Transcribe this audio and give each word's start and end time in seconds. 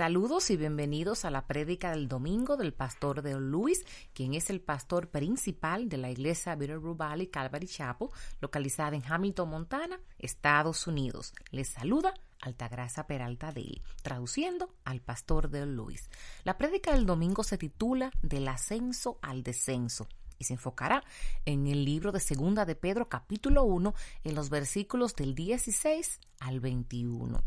Saludos 0.00 0.48
y 0.48 0.56
bienvenidos 0.56 1.26
a 1.26 1.30
la 1.30 1.46
prédica 1.46 1.90
del 1.90 2.08
domingo 2.08 2.56
del 2.56 2.72
pastor 2.72 3.20
de 3.20 3.38
Luis, 3.38 3.84
quien 4.14 4.32
es 4.32 4.48
el 4.48 4.62
pastor 4.62 5.10
principal 5.10 5.90
de 5.90 5.98
la 5.98 6.10
iglesia 6.10 6.56
Bitterroot 6.56 6.96
Valley 6.96 7.26
Calvary 7.26 7.66
Chapel, 7.66 8.08
localizada 8.40 8.96
en 8.96 9.02
Hamilton, 9.06 9.50
Montana, 9.50 10.00
Estados 10.18 10.86
Unidos. 10.86 11.34
Les 11.50 11.68
saluda 11.68 12.14
Altagracia 12.40 13.06
Peralta 13.06 13.52
de 13.52 13.60
él, 13.60 13.82
traduciendo 14.00 14.72
al 14.86 15.02
pastor 15.02 15.50
de 15.50 15.66
Luis. 15.66 16.08
La 16.44 16.56
prédica 16.56 16.94
del 16.94 17.04
domingo 17.04 17.44
se 17.44 17.58
titula 17.58 18.10
Del 18.22 18.48
ascenso 18.48 19.18
al 19.20 19.42
descenso 19.42 20.08
y 20.38 20.44
se 20.44 20.54
enfocará 20.54 21.04
en 21.44 21.66
el 21.66 21.84
libro 21.84 22.10
de 22.10 22.20
Segunda 22.20 22.64
de 22.64 22.74
Pedro 22.74 23.10
capítulo 23.10 23.64
1 23.64 23.94
en 24.24 24.34
los 24.34 24.48
versículos 24.48 25.14
del 25.14 25.34
16 25.34 26.20
al 26.38 26.60
21. 26.60 27.42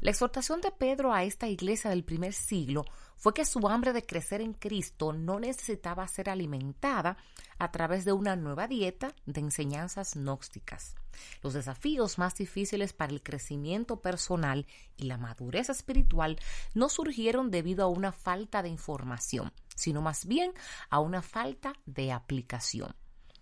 La 0.00 0.10
exhortación 0.10 0.62
de 0.62 0.70
Pedro 0.70 1.12
a 1.12 1.24
esta 1.24 1.46
iglesia 1.46 1.90
del 1.90 2.04
primer 2.04 2.32
siglo 2.32 2.86
fue 3.18 3.34
que 3.34 3.44
su 3.44 3.68
hambre 3.68 3.92
de 3.92 4.06
crecer 4.06 4.40
en 4.40 4.54
Cristo 4.54 5.12
no 5.12 5.38
necesitaba 5.38 6.08
ser 6.08 6.30
alimentada 6.30 7.18
a 7.58 7.70
través 7.70 8.06
de 8.06 8.12
una 8.14 8.34
nueva 8.34 8.66
dieta 8.66 9.14
de 9.26 9.40
enseñanzas 9.40 10.14
gnósticas. 10.14 10.94
Los 11.42 11.52
desafíos 11.52 12.16
más 12.16 12.34
difíciles 12.34 12.94
para 12.94 13.12
el 13.12 13.22
crecimiento 13.22 14.00
personal 14.00 14.66
y 14.96 15.04
la 15.04 15.18
madurez 15.18 15.68
espiritual 15.68 16.38
no 16.72 16.88
surgieron 16.88 17.50
debido 17.50 17.84
a 17.84 17.88
una 17.88 18.12
falta 18.12 18.62
de 18.62 18.70
información, 18.70 19.52
sino 19.76 20.00
más 20.00 20.24
bien 20.24 20.54
a 20.88 21.00
una 21.00 21.20
falta 21.20 21.74
de 21.84 22.10
aplicación. 22.10 22.96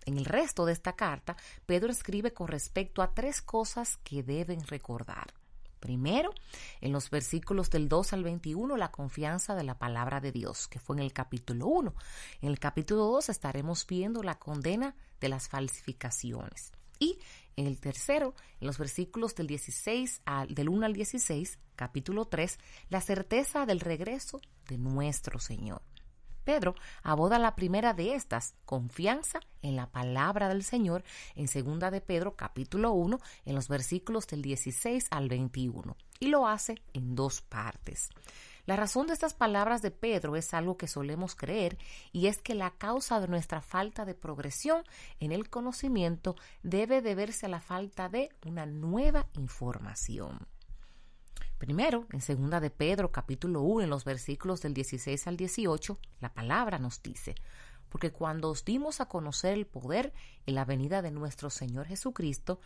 En 0.05 0.17
el 0.17 0.25
resto 0.25 0.65
de 0.65 0.73
esta 0.73 0.97
carta, 0.97 1.37
Pedro 1.65 1.89
escribe 1.89 2.33
con 2.33 2.49
respecto 2.49 3.01
a 3.01 3.13
tres 3.13 3.41
cosas 3.41 3.95
que 4.03 4.23
deben 4.23 4.67
recordar. 4.67 5.38
Primero, 5.79 6.33
en 6.81 6.91
los 6.91 7.09
versículos 7.09 7.69
del 7.69 7.87
2 7.87 8.13
al 8.13 8.23
21, 8.23 8.77
la 8.77 8.91
confianza 8.91 9.55
de 9.55 9.63
la 9.63 9.77
palabra 9.77 10.19
de 10.19 10.31
Dios, 10.31 10.67
que 10.67 10.79
fue 10.79 10.95
en 10.95 11.01
el 11.01 11.13
capítulo 11.13 11.67
1. 11.67 11.95
En 12.41 12.49
el 12.49 12.59
capítulo 12.59 13.05
2 13.05 13.29
estaremos 13.29 13.85
viendo 13.87 14.23
la 14.23 14.37
condena 14.37 14.95
de 15.19 15.29
las 15.29 15.47
falsificaciones. 15.47 16.71
Y 16.99 17.17
en 17.55 17.67
el 17.67 17.79
tercero, 17.79 18.35
en 18.59 18.67
los 18.67 18.77
versículos 18.77 19.35
del 19.35 19.47
16 19.47 20.21
al, 20.25 20.53
del 20.53 20.69
1 20.69 20.85
al 20.85 20.93
16, 20.93 21.59
capítulo 21.75 22.25
3, 22.25 22.57
la 22.89 23.01
certeza 23.01 23.65
del 23.65 23.79
regreso 23.79 24.41
de 24.67 24.77
nuestro 24.77 25.39
Señor. 25.39 25.81
Pedro 26.39 26.75
aboda 27.03 27.39
la 27.39 27.55
primera 27.55 27.93
de 27.93 28.15
estas, 28.15 28.55
confianza 28.65 29.39
en 29.61 29.75
la 29.75 29.87
palabra 29.91 30.49
del 30.49 30.63
Señor, 30.63 31.03
en 31.35 31.47
segunda 31.47 31.91
de 31.91 32.01
Pedro 32.01 32.35
capítulo 32.35 32.91
1, 32.91 33.19
en 33.45 33.55
los 33.55 33.67
versículos 33.67 34.27
del 34.27 34.41
16 34.41 35.07
al 35.11 35.29
21, 35.29 35.95
y 36.19 36.27
lo 36.27 36.47
hace 36.47 36.81
en 36.93 37.15
dos 37.15 37.41
partes. 37.41 38.09
La 38.69 38.75
razón 38.75 39.07
de 39.07 39.13
estas 39.13 39.33
palabras 39.33 39.81
de 39.81 39.89
Pedro 39.89 40.35
es 40.35 40.53
algo 40.53 40.77
que 40.77 40.87
solemos 40.87 41.35
creer 41.35 41.79
y 42.11 42.27
es 42.27 42.37
que 42.37 42.53
la 42.53 42.69
causa 42.69 43.19
de 43.19 43.27
nuestra 43.27 43.61
falta 43.61 44.05
de 44.05 44.13
progresión 44.13 44.83
en 45.19 45.31
el 45.31 45.49
conocimiento 45.49 46.35
debe 46.61 47.01
deberse 47.01 47.47
a 47.47 47.49
la 47.49 47.61
falta 47.61 48.09
de 48.09 48.29
una 48.45 48.67
nueva 48.67 49.25
información. 49.33 50.47
Primero, 51.59 52.07
en 52.13 52.21
segunda 52.21 52.61
de 52.61 52.69
Pedro, 52.69 53.11
capítulo 53.11 53.61
1, 53.63 53.83
en 53.83 53.89
los 53.89 54.05
versículos 54.05 54.61
del 54.61 54.73
16 54.73 55.27
al 55.27 55.35
18, 55.35 55.99
la 56.21 56.33
palabra 56.33 56.79
nos 56.79 57.03
dice, 57.03 57.35
porque 57.89 58.13
cuando 58.13 58.49
os 58.49 58.63
dimos 58.63 59.01
a 59.01 59.07
conocer 59.07 59.55
el 59.55 59.67
poder 59.67 60.13
en 60.45 60.55
la 60.55 60.63
venida 60.63 61.01
de 61.01 61.11
nuestro 61.11 61.49
Señor 61.49 61.85
Jesucristo, 61.85 62.61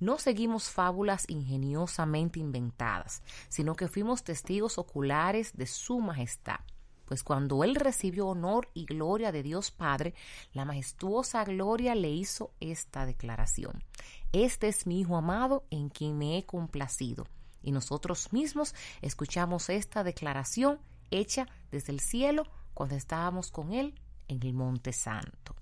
no 0.00 0.16
seguimos 0.16 0.70
fábulas 0.70 1.28
ingeniosamente 1.28 2.40
inventadas, 2.40 3.22
sino 3.50 3.76
que 3.76 3.86
fuimos 3.86 4.24
testigos 4.24 4.78
oculares 4.78 5.54
de 5.54 5.66
su 5.66 6.00
majestad. 6.00 6.60
Pues 7.04 7.22
cuando 7.22 7.64
él 7.64 7.74
recibió 7.74 8.28
honor 8.28 8.70
y 8.72 8.86
gloria 8.86 9.30
de 9.30 9.42
Dios 9.42 9.70
Padre, 9.70 10.14
la 10.54 10.64
majestuosa 10.64 11.44
gloria 11.44 11.94
le 11.94 12.08
hizo 12.08 12.54
esta 12.60 13.04
declaración. 13.04 13.84
Este 14.32 14.68
es 14.68 14.86
mi 14.86 15.00
Hijo 15.00 15.18
amado 15.18 15.66
en 15.68 15.90
quien 15.90 16.16
me 16.16 16.38
he 16.38 16.46
complacido 16.46 17.26
y 17.62 17.72
nosotros 17.72 18.32
mismos 18.32 18.74
escuchamos 19.02 19.68
esta 19.68 20.04
declaración 20.04 20.80
hecha 21.10 21.46
desde 21.70 21.92
el 21.92 22.00
cielo 22.00 22.44
cuando 22.74 22.94
estábamos 22.94 23.50
con 23.50 23.72
Él 23.72 24.00
en 24.28 24.42
el 24.42 24.54
Monte 24.54 24.92
Santo. 24.92 25.56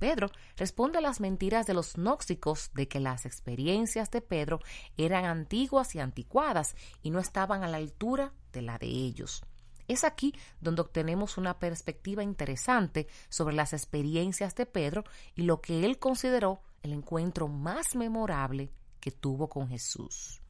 Pedro 0.00 0.30
responde 0.56 0.98
a 0.98 1.02
las 1.02 1.20
mentiras 1.20 1.66
de 1.66 1.74
los 1.74 1.94
gnósticos 1.94 2.70
de 2.72 2.88
que 2.88 3.00
las 3.00 3.26
experiencias 3.26 4.10
de 4.10 4.22
Pedro 4.22 4.58
eran 4.96 5.26
antiguas 5.26 5.94
y 5.94 6.00
anticuadas 6.00 6.74
y 7.02 7.10
no 7.10 7.18
estaban 7.18 7.62
a 7.62 7.68
la 7.68 7.76
altura 7.76 8.32
de 8.52 8.62
la 8.62 8.78
de 8.78 8.86
ellos. 8.86 9.42
Es 9.88 10.04
aquí 10.04 10.34
donde 10.60 10.80
obtenemos 10.80 11.36
una 11.36 11.58
perspectiva 11.58 12.22
interesante 12.22 13.08
sobre 13.28 13.54
las 13.54 13.74
experiencias 13.74 14.54
de 14.54 14.64
Pedro 14.64 15.04
y 15.34 15.42
lo 15.42 15.60
que 15.60 15.84
él 15.84 15.98
consideró 15.98 16.62
el 16.82 16.92
encuentro 16.92 17.48
más 17.48 17.94
memorable 17.94 18.72
que 19.00 19.10
tuvo 19.10 19.48
con 19.48 19.68
Jesús. 19.68 20.40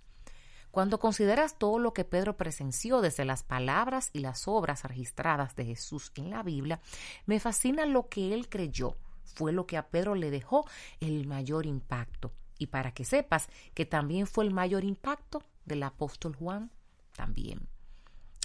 Cuando 0.70 1.00
consideras 1.00 1.58
todo 1.58 1.78
lo 1.78 1.92
que 1.92 2.04
Pedro 2.04 2.36
presenció 2.36 3.00
desde 3.00 3.24
las 3.24 3.42
palabras 3.42 4.10
y 4.12 4.20
las 4.20 4.46
obras 4.46 4.84
registradas 4.84 5.56
de 5.56 5.64
Jesús 5.64 6.12
en 6.14 6.30
la 6.30 6.42
Biblia, 6.42 6.80
me 7.26 7.40
fascina 7.40 7.86
lo 7.86 8.08
que 8.08 8.34
él 8.34 8.48
creyó. 8.48 8.96
Fue 9.34 9.52
lo 9.52 9.66
que 9.66 9.76
a 9.76 9.88
Pedro 9.88 10.14
le 10.14 10.30
dejó 10.30 10.66
el 11.00 11.26
mayor 11.26 11.66
impacto. 11.66 12.32
Y 12.58 12.66
para 12.66 12.92
que 12.92 13.04
sepas 13.04 13.48
que 13.74 13.86
también 13.86 14.26
fue 14.26 14.44
el 14.44 14.52
mayor 14.52 14.84
impacto 14.84 15.42
del 15.64 15.82
apóstol 15.82 16.36
Juan, 16.36 16.70
también. 17.16 17.68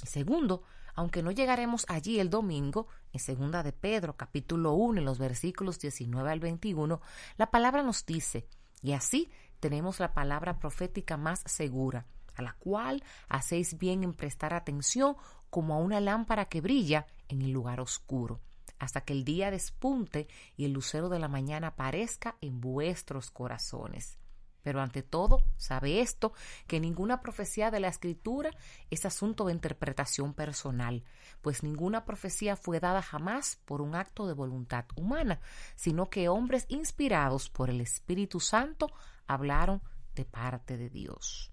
Segundo, 0.04 0.64
aunque 0.96 1.22
no 1.22 1.32
llegaremos 1.32 1.86
allí 1.90 2.20
el 2.20 2.30
domingo, 2.30 2.88
en 3.12 3.20
segunda 3.20 3.62
de 3.62 3.74
Pedro, 3.74 4.16
capítulo 4.16 4.74
1, 4.74 5.00
en 5.00 5.06
los 5.06 5.20
versículos 5.20 5.80
19 5.80 6.32
al 6.32 6.40
21, 6.40 7.02
la 7.38 7.52
palabra 7.52 7.84
nos 7.84 8.06
dice, 8.06 8.48
y 8.82 8.94
así 8.94 9.30
tenemos 9.66 10.00
la 10.00 10.14
palabra 10.14 10.60
profética 10.60 11.18
más 11.18 11.42
segura, 11.48 12.06
a 12.36 12.44
la 12.44 12.54
cual 12.54 13.04
hacéis 13.28 13.80
bien 13.80 14.04
en 14.04 14.14
prestar 14.14 14.54
atención 14.54 15.18
como 15.50 15.74
a 15.74 15.78
una 15.80 16.00
lámpara 16.00 16.46
que 16.46 16.62
brilla 16.62 17.08
en 17.30 17.42
el 17.42 17.50
lugar 17.50 17.82
oscuro, 17.82 18.42
hasta 18.78 19.02
que 19.02 19.14
el 19.14 19.26
día 19.26 19.50
despunte 19.50 20.28
y 20.56 20.66
el 20.66 20.74
lucero 20.74 21.10
de 21.10 21.18
la 21.18 21.30
mañana 21.30 21.70
aparezca 21.70 22.38
en 22.42 22.62
vuestros 22.62 23.32
corazones. 23.32 24.20
Pero 24.66 24.82
ante 24.82 25.04
todo, 25.04 25.44
sabe 25.58 26.02
esto, 26.02 26.34
que 26.66 26.80
ninguna 26.80 27.22
profecía 27.22 27.70
de 27.70 27.80
la 27.80 27.88
Escritura 27.88 28.50
es 28.90 29.06
asunto 29.06 29.46
de 29.46 29.54
interpretación 29.54 30.34
personal, 30.34 31.04
pues 31.44 31.62
ninguna 31.62 32.04
profecía 32.04 32.56
fue 32.56 32.80
dada 32.80 33.04
jamás 33.04 33.60
por 33.66 33.80
un 33.80 33.94
acto 33.94 34.26
de 34.26 34.34
voluntad 34.34 34.86
humana, 34.96 35.40
sino 35.76 36.10
que 36.10 36.30
hombres 36.30 36.66
inspirados 36.68 37.48
por 37.48 37.70
el 37.70 37.80
Espíritu 37.80 38.40
Santo 38.40 38.92
hablaron 39.28 39.84
de 40.16 40.26
parte 40.26 40.78
de 40.78 40.90
Dios. 40.90 41.52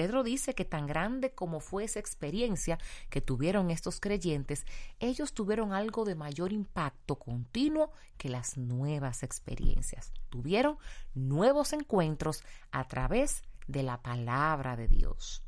Pedro 0.00 0.22
dice 0.22 0.54
que 0.54 0.64
tan 0.64 0.86
grande 0.86 1.32
como 1.32 1.60
fue 1.60 1.84
esa 1.84 1.98
experiencia 1.98 2.78
que 3.10 3.20
tuvieron 3.20 3.70
estos 3.70 4.00
creyentes, 4.00 4.64
ellos 4.98 5.34
tuvieron 5.34 5.74
algo 5.74 6.06
de 6.06 6.14
mayor 6.14 6.54
impacto 6.54 7.16
continuo 7.16 7.92
que 8.16 8.30
las 8.30 8.56
nuevas 8.56 9.22
experiencias. 9.22 10.14
Tuvieron 10.30 10.78
nuevos 11.12 11.74
encuentros 11.74 12.44
a 12.72 12.88
través 12.88 13.42
de 13.68 13.82
la 13.82 14.00
palabra 14.00 14.74
de 14.74 14.88
Dios. 14.88 15.42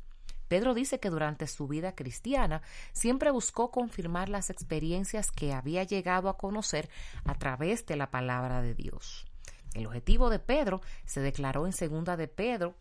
Pedro 0.49 0.75
dice 0.75 0.99
que 0.99 1.09
durante 1.09 1.47
su 1.47 1.67
vida 1.67 1.95
cristiana 1.95 2.61
siempre 2.91 3.31
buscó 3.31 3.71
confirmar 3.71 4.29
las 4.29 4.51
experiencias 4.51 5.31
que 5.31 5.51
había 5.51 5.81
llegado 5.81 6.29
a 6.29 6.37
conocer 6.37 6.91
a 7.25 7.33
través 7.39 7.87
de 7.87 7.95
la 7.95 8.11
palabra 8.11 8.61
de 8.61 8.75
Dios. 8.75 9.25
El 9.73 9.87
objetivo 9.87 10.29
de 10.29 10.37
Pedro 10.37 10.81
se 11.05 11.21
declaró 11.21 11.65
en 11.65 11.73
segunda 11.73 12.17
de 12.17 12.27
Pedro 12.27 12.75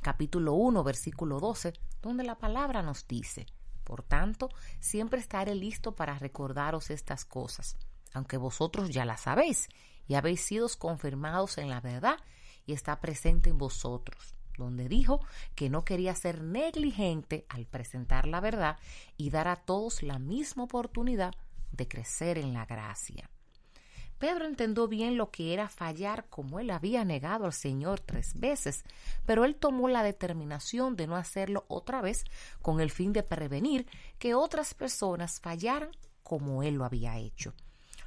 capítulo 0.00 0.54
1 0.54 0.84
versículo 0.84 1.40
12, 1.40 1.72
donde 2.02 2.24
la 2.24 2.38
palabra 2.38 2.82
nos 2.82 3.06
dice, 3.06 3.46
por 3.84 4.02
tanto, 4.02 4.48
siempre 4.80 5.20
estaré 5.20 5.54
listo 5.54 5.94
para 5.94 6.18
recordaros 6.18 6.90
estas 6.90 7.24
cosas, 7.24 7.76
aunque 8.12 8.36
vosotros 8.36 8.90
ya 8.90 9.04
las 9.04 9.22
sabéis 9.22 9.68
y 10.06 10.14
habéis 10.14 10.42
sido 10.42 10.68
confirmados 10.78 11.58
en 11.58 11.68
la 11.68 11.80
verdad 11.80 12.16
y 12.66 12.72
está 12.72 13.00
presente 13.00 13.50
en 13.50 13.58
vosotros 13.58 14.34
donde 14.58 14.88
dijo 14.88 15.20
que 15.54 15.70
no 15.70 15.84
quería 15.84 16.14
ser 16.14 16.42
negligente 16.42 17.46
al 17.48 17.64
presentar 17.64 18.26
la 18.26 18.40
verdad 18.40 18.76
y 19.16 19.30
dar 19.30 19.48
a 19.48 19.56
todos 19.56 20.02
la 20.02 20.18
misma 20.18 20.64
oportunidad 20.64 21.32
de 21.70 21.88
crecer 21.88 22.38
en 22.38 22.52
la 22.52 22.66
gracia. 22.66 23.30
Pedro 24.18 24.46
entendió 24.46 24.88
bien 24.88 25.16
lo 25.16 25.30
que 25.30 25.54
era 25.54 25.68
fallar 25.68 26.26
como 26.28 26.58
él 26.58 26.70
había 26.70 27.04
negado 27.04 27.44
al 27.44 27.52
Señor 27.52 28.00
tres 28.00 28.38
veces, 28.38 28.84
pero 29.26 29.44
él 29.44 29.54
tomó 29.54 29.88
la 29.88 30.02
determinación 30.02 30.96
de 30.96 31.06
no 31.06 31.16
hacerlo 31.16 31.64
otra 31.68 32.00
vez 32.00 32.24
con 32.60 32.80
el 32.80 32.90
fin 32.90 33.12
de 33.12 33.22
prevenir 33.22 33.86
que 34.18 34.34
otras 34.34 34.74
personas 34.74 35.40
fallaran 35.40 35.90
como 36.24 36.62
él 36.62 36.74
lo 36.74 36.84
había 36.84 37.16
hecho. 37.16 37.54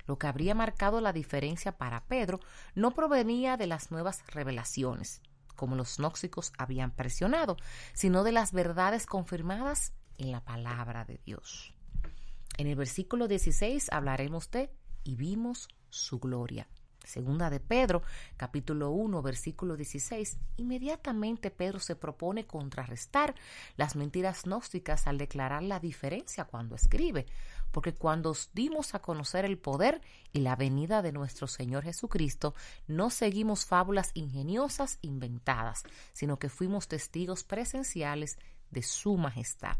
Lo 0.06 0.18
que 0.18 0.28
habría 0.28 0.54
marcado 0.54 1.00
la 1.00 1.14
diferencia 1.14 1.78
para 1.78 2.04
Pedro 2.04 2.40
no 2.76 2.92
provenía 2.92 3.56
de 3.56 3.68
las 3.68 3.92
nuevas 3.92 4.24
revelaciones, 4.28 5.22
como 5.56 5.76
los 5.76 5.98
gnóxicos 5.98 6.52
habían 6.58 6.92
presionado, 6.92 7.56
sino 7.94 8.24
de 8.24 8.34
las 8.34 8.52
verdades 8.52 9.06
confirmadas 9.06 9.94
en 10.18 10.32
la 10.32 10.44
palabra 10.44 11.06
de 11.06 11.22
Dios. 11.26 11.74
En 12.58 12.68
el 12.68 12.76
versículo 12.76 13.28
16 13.28 13.92
hablaremos 13.92 14.52
de 14.52 14.72
y 15.04 15.16
vimos 15.16 15.68
su 15.90 16.20
gloria. 16.20 16.68
Segunda 17.04 17.50
de 17.50 17.60
Pedro, 17.60 18.04
capítulo 18.38 18.92
1, 18.92 19.22
versículo 19.22 19.76
16. 19.76 20.38
Inmediatamente 20.58 21.50
Pedro 21.50 21.80
se 21.80 21.96
propone 21.96 22.46
contrarrestar 22.46 23.36
las 23.76 23.96
mentiras 23.96 24.44
gnósticas 24.44 25.08
al 25.08 25.18
declarar 25.18 25.64
la 25.64 25.80
diferencia 25.80 26.46
cuando 26.46 26.76
escribe, 26.76 27.26
porque 27.72 27.94
cuando 27.94 28.36
dimos 28.54 28.94
a 28.94 29.02
conocer 29.02 29.46
el 29.46 29.58
poder 29.58 30.02
y 30.32 30.42
la 30.42 30.56
venida 30.56 31.02
de 31.02 31.12
nuestro 31.12 31.48
Señor 31.48 31.84
Jesucristo, 31.84 32.54
no 32.88 33.10
seguimos 33.10 33.66
fábulas 33.66 34.12
ingeniosas 34.14 35.00
inventadas, 35.02 35.84
sino 36.14 36.38
que 36.38 36.50
fuimos 36.50 36.88
testigos 36.88 37.44
presenciales 37.44 38.38
de 38.70 38.84
su 38.84 39.18
majestad. 39.18 39.76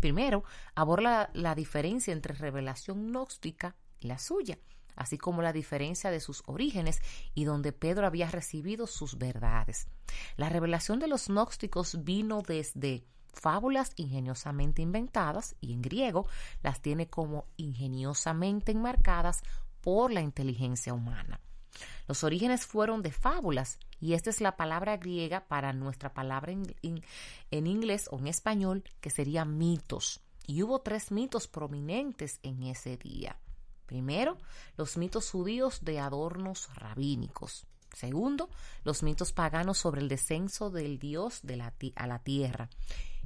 Primero, 0.00 0.44
aborda 0.74 1.30
la, 1.34 1.54
diferencia 1.54 2.12
entre 2.12 2.34
revelación 2.34 3.08
gnóstica 3.08 3.76
la 4.00 4.18
suya, 4.18 4.58
así 4.96 5.18
como 5.18 5.42
la 5.42 5.52
diferencia 5.52 6.10
de 6.10 6.20
sus 6.20 6.42
orígenes 6.46 7.00
y 7.34 7.44
donde 7.44 7.72
Pedro 7.72 8.06
había 8.06 8.30
recibido 8.30 8.86
sus 8.86 9.18
verdades. 9.18 9.88
La 10.36 10.48
revelación 10.48 10.98
de 10.98 11.08
los 11.08 11.28
gnósticos 11.28 12.04
vino 12.04 12.42
desde 12.42 13.04
fábulas 13.32 13.92
ingeniosamente 13.96 14.82
inventadas 14.82 15.54
y 15.60 15.72
en 15.72 15.82
griego 15.82 16.26
las 16.62 16.80
tiene 16.80 17.08
como 17.08 17.46
ingeniosamente 17.56 18.72
enmarcadas 18.72 19.42
por 19.80 20.12
la 20.12 20.20
inteligencia 20.20 20.92
humana. 20.92 21.40
Los 22.06 22.24
orígenes 22.24 22.66
fueron 22.66 23.02
de 23.02 23.12
fábulas 23.12 23.78
y 24.00 24.14
esta 24.14 24.30
es 24.30 24.40
la 24.40 24.56
palabra 24.56 24.96
griega 24.96 25.46
para 25.46 25.72
nuestra 25.72 26.12
palabra 26.12 26.52
en, 26.52 26.74
en, 27.50 27.66
inglés 27.66 28.08
o 28.10 28.18
en 28.18 28.26
español 28.26 28.84
que 29.00 29.10
sería 29.10 29.44
mitos. 29.44 30.20
Y 30.46 30.62
hubo 30.62 30.80
tres 30.80 31.12
mitos 31.12 31.46
prominentes 31.46 32.40
en 32.42 32.64
ese 32.64 32.96
día. 32.96 33.38
Primero, 33.90 34.38
los 34.76 34.96
mitos 34.96 35.28
judíos 35.32 35.80
de 35.84 35.98
adornos 35.98 36.72
rabínicos. 36.76 37.66
Segundo, 37.92 38.48
los 38.84 39.02
mitos 39.02 39.32
paganos 39.32 39.78
sobre 39.78 40.00
el 40.00 40.08
descenso 40.08 40.70
del 40.70 41.00
Dios 41.00 41.40
de 41.42 41.56
la, 41.56 41.74
a 41.96 42.06
la 42.06 42.20
tierra. 42.20 42.70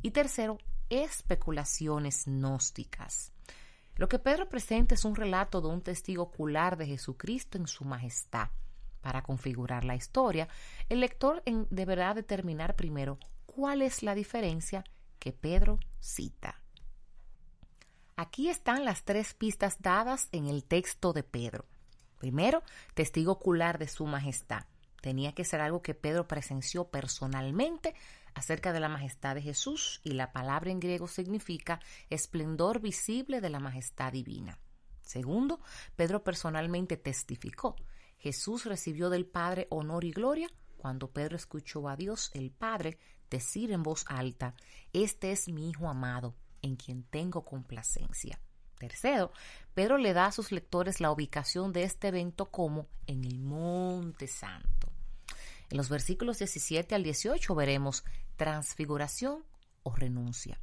Y 0.01 0.13
tercero, 0.13 0.57
especulaciones 0.89 2.25
gnósticas. 2.25 3.31
Lo 3.97 4.09
que 4.09 4.19
Pedro 4.19 4.49
presenta 4.49 4.95
es 4.95 5.05
un 5.05 5.17
relato 5.17 5.61
de 5.61 5.69
un 5.69 5.83
testigo 5.83 6.23
ocular 6.23 6.79
de 6.79 6.87
Jesucristo 6.87 7.59
en 7.59 7.67
su 7.67 7.85
majestad. 7.85 8.49
Para 9.03 9.23
configurar 9.23 9.85
la 9.85 9.97
historia, 9.97 10.49
el 10.89 11.01
lector 11.01 11.43
deberá 11.69 12.15
determinar 12.15 12.75
primero 12.75 13.19
cuál 13.45 13.83
es 13.83 14.03
la 14.03 14.15
diferencia 14.15 14.83
que 15.19 15.35
Pedro 15.35 15.79
cita. 16.01 16.64
Aquí 18.17 18.49
están 18.49 18.85
las 18.85 19.03
tres 19.03 19.35
pistas 19.35 19.83
dadas 19.83 20.29
en 20.31 20.47
el 20.47 20.63
texto 20.63 21.13
de 21.13 21.25
Pedro. 21.25 21.65
Primero, 22.19 22.63
testigo 22.95 23.33
ocular 23.33 23.79
de 23.79 23.89
su 23.89 24.07
majestad. 24.07 24.67
Tenía 25.01 25.33
que 25.33 25.45
ser 25.45 25.61
algo 25.61 25.83
que 25.83 25.95
Pedro 25.95 26.29
presenció 26.29 26.85
personalmente 26.85 27.93
acerca 28.33 28.73
de 28.73 28.79
la 28.79 28.89
majestad 28.89 29.35
de 29.35 29.43
Jesús 29.43 30.01
y 30.05 30.13
la 30.13 30.33
palabra 30.33 30.71
en 30.71 30.79
griego 30.79 31.09
significa 31.09 31.81
esplendor 32.09 32.81
visible 32.81 33.41
de 33.41 33.51
la 33.51 33.59
majestad 33.59 34.13
divina. 34.13 34.61
Segundo, 35.03 35.59
Pedro 35.97 36.23
personalmente 36.23 36.97
testificó. 36.97 37.75
Jesús 38.17 38.65
recibió 38.65 39.11
del 39.11 39.27
Padre 39.27 39.67
honor 39.71 40.05
y 40.05 40.13
gloria 40.13 40.49
cuando 40.77 41.11
Pedro 41.11 41.35
escuchó 41.35 41.89
a 41.89 41.97
Dios 41.97 42.31
el 42.33 42.53
Padre 42.53 42.97
decir 43.29 43.73
en 43.73 43.83
voz 43.83 44.05
alta, 44.07 44.55
Este 44.93 45.33
es 45.33 45.49
mi 45.49 45.69
Hijo 45.69 45.89
amado, 45.89 46.37
en 46.65 46.77
quien 46.77 47.03
tengo 47.03 47.45
complacencia. 47.45 48.41
Tercero, 48.79 49.33
Pedro 49.75 49.99
le 49.99 50.15
da 50.15 50.27
a 50.27 50.33
sus 50.33 50.51
lectores 50.51 51.01
la 51.01 51.11
ubicación 51.11 51.73
de 51.73 51.85
este 51.85 52.09
evento 52.09 52.51
como 52.51 52.89
en 53.07 53.25
el 53.25 53.39
Monte 53.39 54.27
Santo. 54.27 54.89
En 55.71 55.77
los 55.77 55.89
versículos 55.89 56.39
17 56.39 56.95
al 56.95 57.03
18 57.03 57.55
veremos 57.55 58.05
transfiguración 58.37 59.45
o 59.83 59.95
renuncia. 59.95 60.59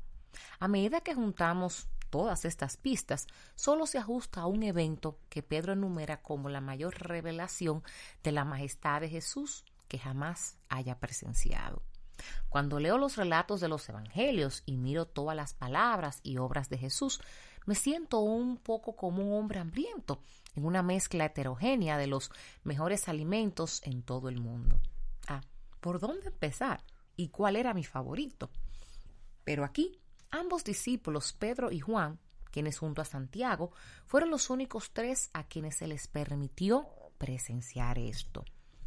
A 0.59 0.67
medida 0.67 1.01
que 1.01 1.13
juntamos 1.13 1.87
todas 2.09 2.45
estas 2.45 2.77
pistas, 2.77 3.27
solo 3.55 3.85
se 3.85 3.99
ajusta 3.99 4.41
a 4.41 4.47
un 4.47 4.63
evento 4.63 5.19
que 5.29 5.43
Pedro 5.43 5.73
enumera 5.73 6.21
como 6.21 6.49
la 6.49 6.61
mayor 6.61 6.99
revelación 6.99 7.83
de 8.23 8.31
la 8.31 8.43
majestad 8.43 9.01
de 9.01 9.09
Jesús 9.09 9.65
que 9.87 9.99
jamás 9.99 10.57
haya 10.67 10.99
presenciado. 10.99 11.83
Cuando 12.49 12.79
leo 12.79 12.97
los 12.97 13.15
relatos 13.17 13.61
de 13.61 13.67
los 13.67 13.87
evangelios 13.89 14.63
y 14.65 14.77
miro 14.77 15.05
todas 15.05 15.35
las 15.35 15.53
palabras 15.53 16.19
y 16.23 16.37
obras 16.37 16.69
de 16.69 16.77
Jesús, 16.77 17.21
me 17.65 17.75
siento 17.75 18.19
un 18.19 18.57
poco 18.57 18.95
como 18.95 19.23
un 19.23 19.33
hombre 19.39 19.59
hambriento 19.59 20.21
en 20.55 20.65
una 20.65 20.81
mezcla 20.83 21.25
heterogénea 21.25 21.97
de 21.97 22.07
los 22.07 22.31
mejores 22.63 23.07
alimentos 23.07 23.81
en 23.83 24.01
todo 24.03 24.29
el 24.29 24.39
mundo. 24.39 24.79
Ah, 25.27 25.41
¿por 25.79 25.99
dónde 25.99 26.27
empezar? 26.27 26.83
¿Y 27.15 27.29
cuál 27.29 27.55
era 27.55 27.73
mi 27.73 27.83
favorito? 27.83 28.49
Pero 29.43 29.63
aquí, 29.63 29.99
ambos 30.29 30.63
discípulos, 30.63 31.33
Pedro 31.33 31.71
y 31.71 31.79
Juan, 31.79 32.19
quienes 32.51 32.77
junto 32.77 33.01
a 33.01 33.05
Santiago 33.05 33.71
fueron 34.05 34.29
los 34.29 34.49
únicos 34.49 34.91
tres 34.91 35.29
a 35.33 35.45
quienes 35.45 35.77
se 35.77 35.87
les 35.87 36.07
permitió 36.07 36.87
presenciar 37.17 37.97
esto. 37.99 38.43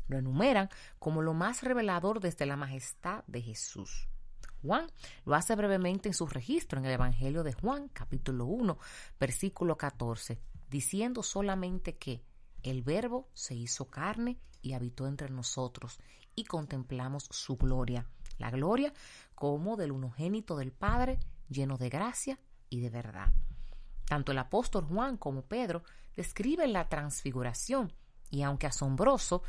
Lo 0.06 0.18
enumeran 0.18 0.68
como 0.98 1.22
lo 1.22 1.34
más 1.34 1.62
revelador 1.62 2.20
desde 2.20 2.46
la 2.46 2.56
majestad 2.56 3.24
de 3.26 3.42
Jesús. 3.42 4.08
Juan 4.62 4.86
lo 5.24 5.34
hace 5.34 5.54
brevemente 5.54 6.08
en 6.08 6.14
su 6.14 6.26
registro 6.26 6.78
en 6.78 6.86
el 6.86 6.92
Evangelio 6.92 7.42
de 7.42 7.52
Juan, 7.52 7.88
capítulo 7.88 8.46
1, 8.46 8.78
versículo 9.20 9.76
14, 9.76 10.40
diciendo 10.70 11.22
solamente 11.22 11.96
que 11.96 12.22
el 12.62 12.82
Verbo 12.82 13.28
se 13.34 13.54
hizo 13.54 13.90
carne 13.90 14.38
y 14.62 14.72
habitó 14.72 15.06
entre 15.06 15.28
nosotros, 15.28 15.98
y 16.34 16.44
contemplamos 16.44 17.28
su 17.30 17.56
gloria, 17.56 18.06
la 18.38 18.50
gloria 18.50 18.92
como 19.34 19.76
del 19.76 19.92
unogénito 19.92 20.56
del 20.56 20.72
Padre, 20.72 21.20
lleno 21.48 21.76
de 21.76 21.90
gracia 21.90 22.40
y 22.70 22.80
de 22.80 22.90
verdad. 22.90 23.30
Tanto 24.06 24.32
el 24.32 24.38
apóstol 24.38 24.84
Juan 24.84 25.16
como 25.16 25.42
Pedro 25.42 25.82
describen 26.16 26.72
la 26.72 26.88
transfiguración, 26.88 27.92
y 28.30 28.42
aunque 28.42 28.66
asombroso, 28.66 29.42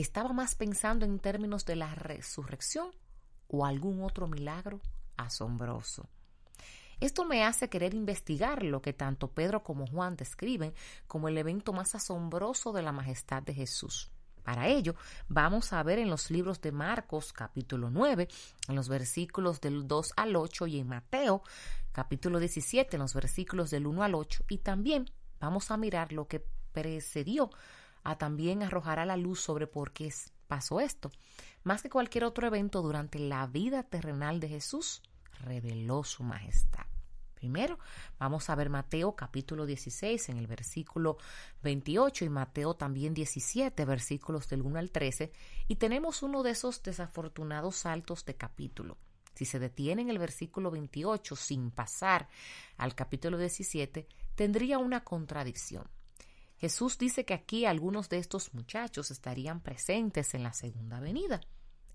estaba 0.00 0.32
más 0.32 0.54
pensando 0.54 1.04
en 1.04 1.18
términos 1.18 1.64
de 1.64 1.76
la 1.76 1.94
resurrección 1.94 2.90
o 3.48 3.64
algún 3.64 4.02
otro 4.02 4.26
milagro 4.26 4.80
asombroso. 5.16 6.08
Esto 7.00 7.24
me 7.24 7.44
hace 7.44 7.68
querer 7.68 7.94
investigar 7.94 8.62
lo 8.62 8.82
que 8.82 8.92
tanto 8.92 9.28
Pedro 9.28 9.62
como 9.62 9.86
Juan 9.86 10.16
describen 10.16 10.74
como 11.06 11.28
el 11.28 11.38
evento 11.38 11.72
más 11.72 11.94
asombroso 11.94 12.72
de 12.72 12.82
la 12.82 12.92
majestad 12.92 13.42
de 13.42 13.54
Jesús. 13.54 14.10
Para 14.42 14.66
ello, 14.66 14.94
vamos 15.28 15.72
a 15.72 15.82
ver 15.82 15.98
en 15.98 16.10
los 16.10 16.30
libros 16.30 16.60
de 16.60 16.72
Marcos 16.72 17.32
capítulo 17.32 17.90
9, 17.90 18.28
en 18.68 18.74
los 18.74 18.88
versículos 18.88 19.60
del 19.60 19.86
2 19.86 20.14
al 20.16 20.36
8 20.36 20.66
y 20.66 20.78
en 20.80 20.88
Mateo 20.88 21.42
capítulo 21.92 22.40
17, 22.40 22.96
en 22.96 23.02
los 23.02 23.14
versículos 23.14 23.70
del 23.70 23.86
1 23.86 24.02
al 24.02 24.14
8 24.14 24.44
y 24.48 24.58
también 24.58 25.10
vamos 25.38 25.70
a 25.70 25.76
mirar 25.76 26.12
lo 26.12 26.26
que 26.26 26.44
precedió 26.72 27.50
también 28.16 28.62
arrojar 28.62 28.98
a 28.98 29.04
la 29.04 29.16
luz 29.16 29.40
sobre 29.40 29.66
por 29.66 29.92
qué 29.92 30.10
pasó 30.46 30.80
esto. 30.80 31.10
Más 31.64 31.82
que 31.82 31.90
cualquier 31.90 32.24
otro 32.24 32.46
evento 32.46 32.80
durante 32.80 33.18
la 33.18 33.46
vida 33.46 33.82
terrenal 33.82 34.40
de 34.40 34.48
Jesús, 34.48 35.02
reveló 35.44 36.04
su 36.04 36.22
majestad. 36.22 36.86
Primero, 37.34 37.78
vamos 38.18 38.50
a 38.50 38.56
ver 38.56 38.68
Mateo 38.68 39.14
capítulo 39.14 39.64
16 39.64 40.30
en 40.30 40.38
el 40.38 40.48
versículo 40.48 41.18
28 41.62 42.24
y 42.24 42.28
Mateo 42.28 42.74
también 42.74 43.14
17 43.14 43.84
versículos 43.84 44.48
del 44.48 44.62
1 44.62 44.78
al 44.80 44.90
13 44.90 45.32
y 45.68 45.76
tenemos 45.76 46.24
uno 46.24 46.42
de 46.42 46.50
esos 46.50 46.82
desafortunados 46.82 47.76
saltos 47.76 48.24
de 48.24 48.34
capítulo. 48.34 48.98
Si 49.34 49.44
se 49.44 49.60
detiene 49.60 50.02
en 50.02 50.10
el 50.10 50.18
versículo 50.18 50.72
28 50.72 51.36
sin 51.36 51.70
pasar 51.70 52.28
al 52.76 52.96
capítulo 52.96 53.38
17, 53.38 54.08
tendría 54.34 54.78
una 54.78 55.04
contradicción. 55.04 55.88
Jesús 56.58 56.98
dice 56.98 57.24
que 57.24 57.34
aquí 57.34 57.64
algunos 57.64 58.08
de 58.08 58.18
estos 58.18 58.52
muchachos 58.52 59.10
estarían 59.10 59.60
presentes 59.60 60.34
en 60.34 60.42
la 60.42 60.52
segunda 60.52 61.00
venida. 61.00 61.40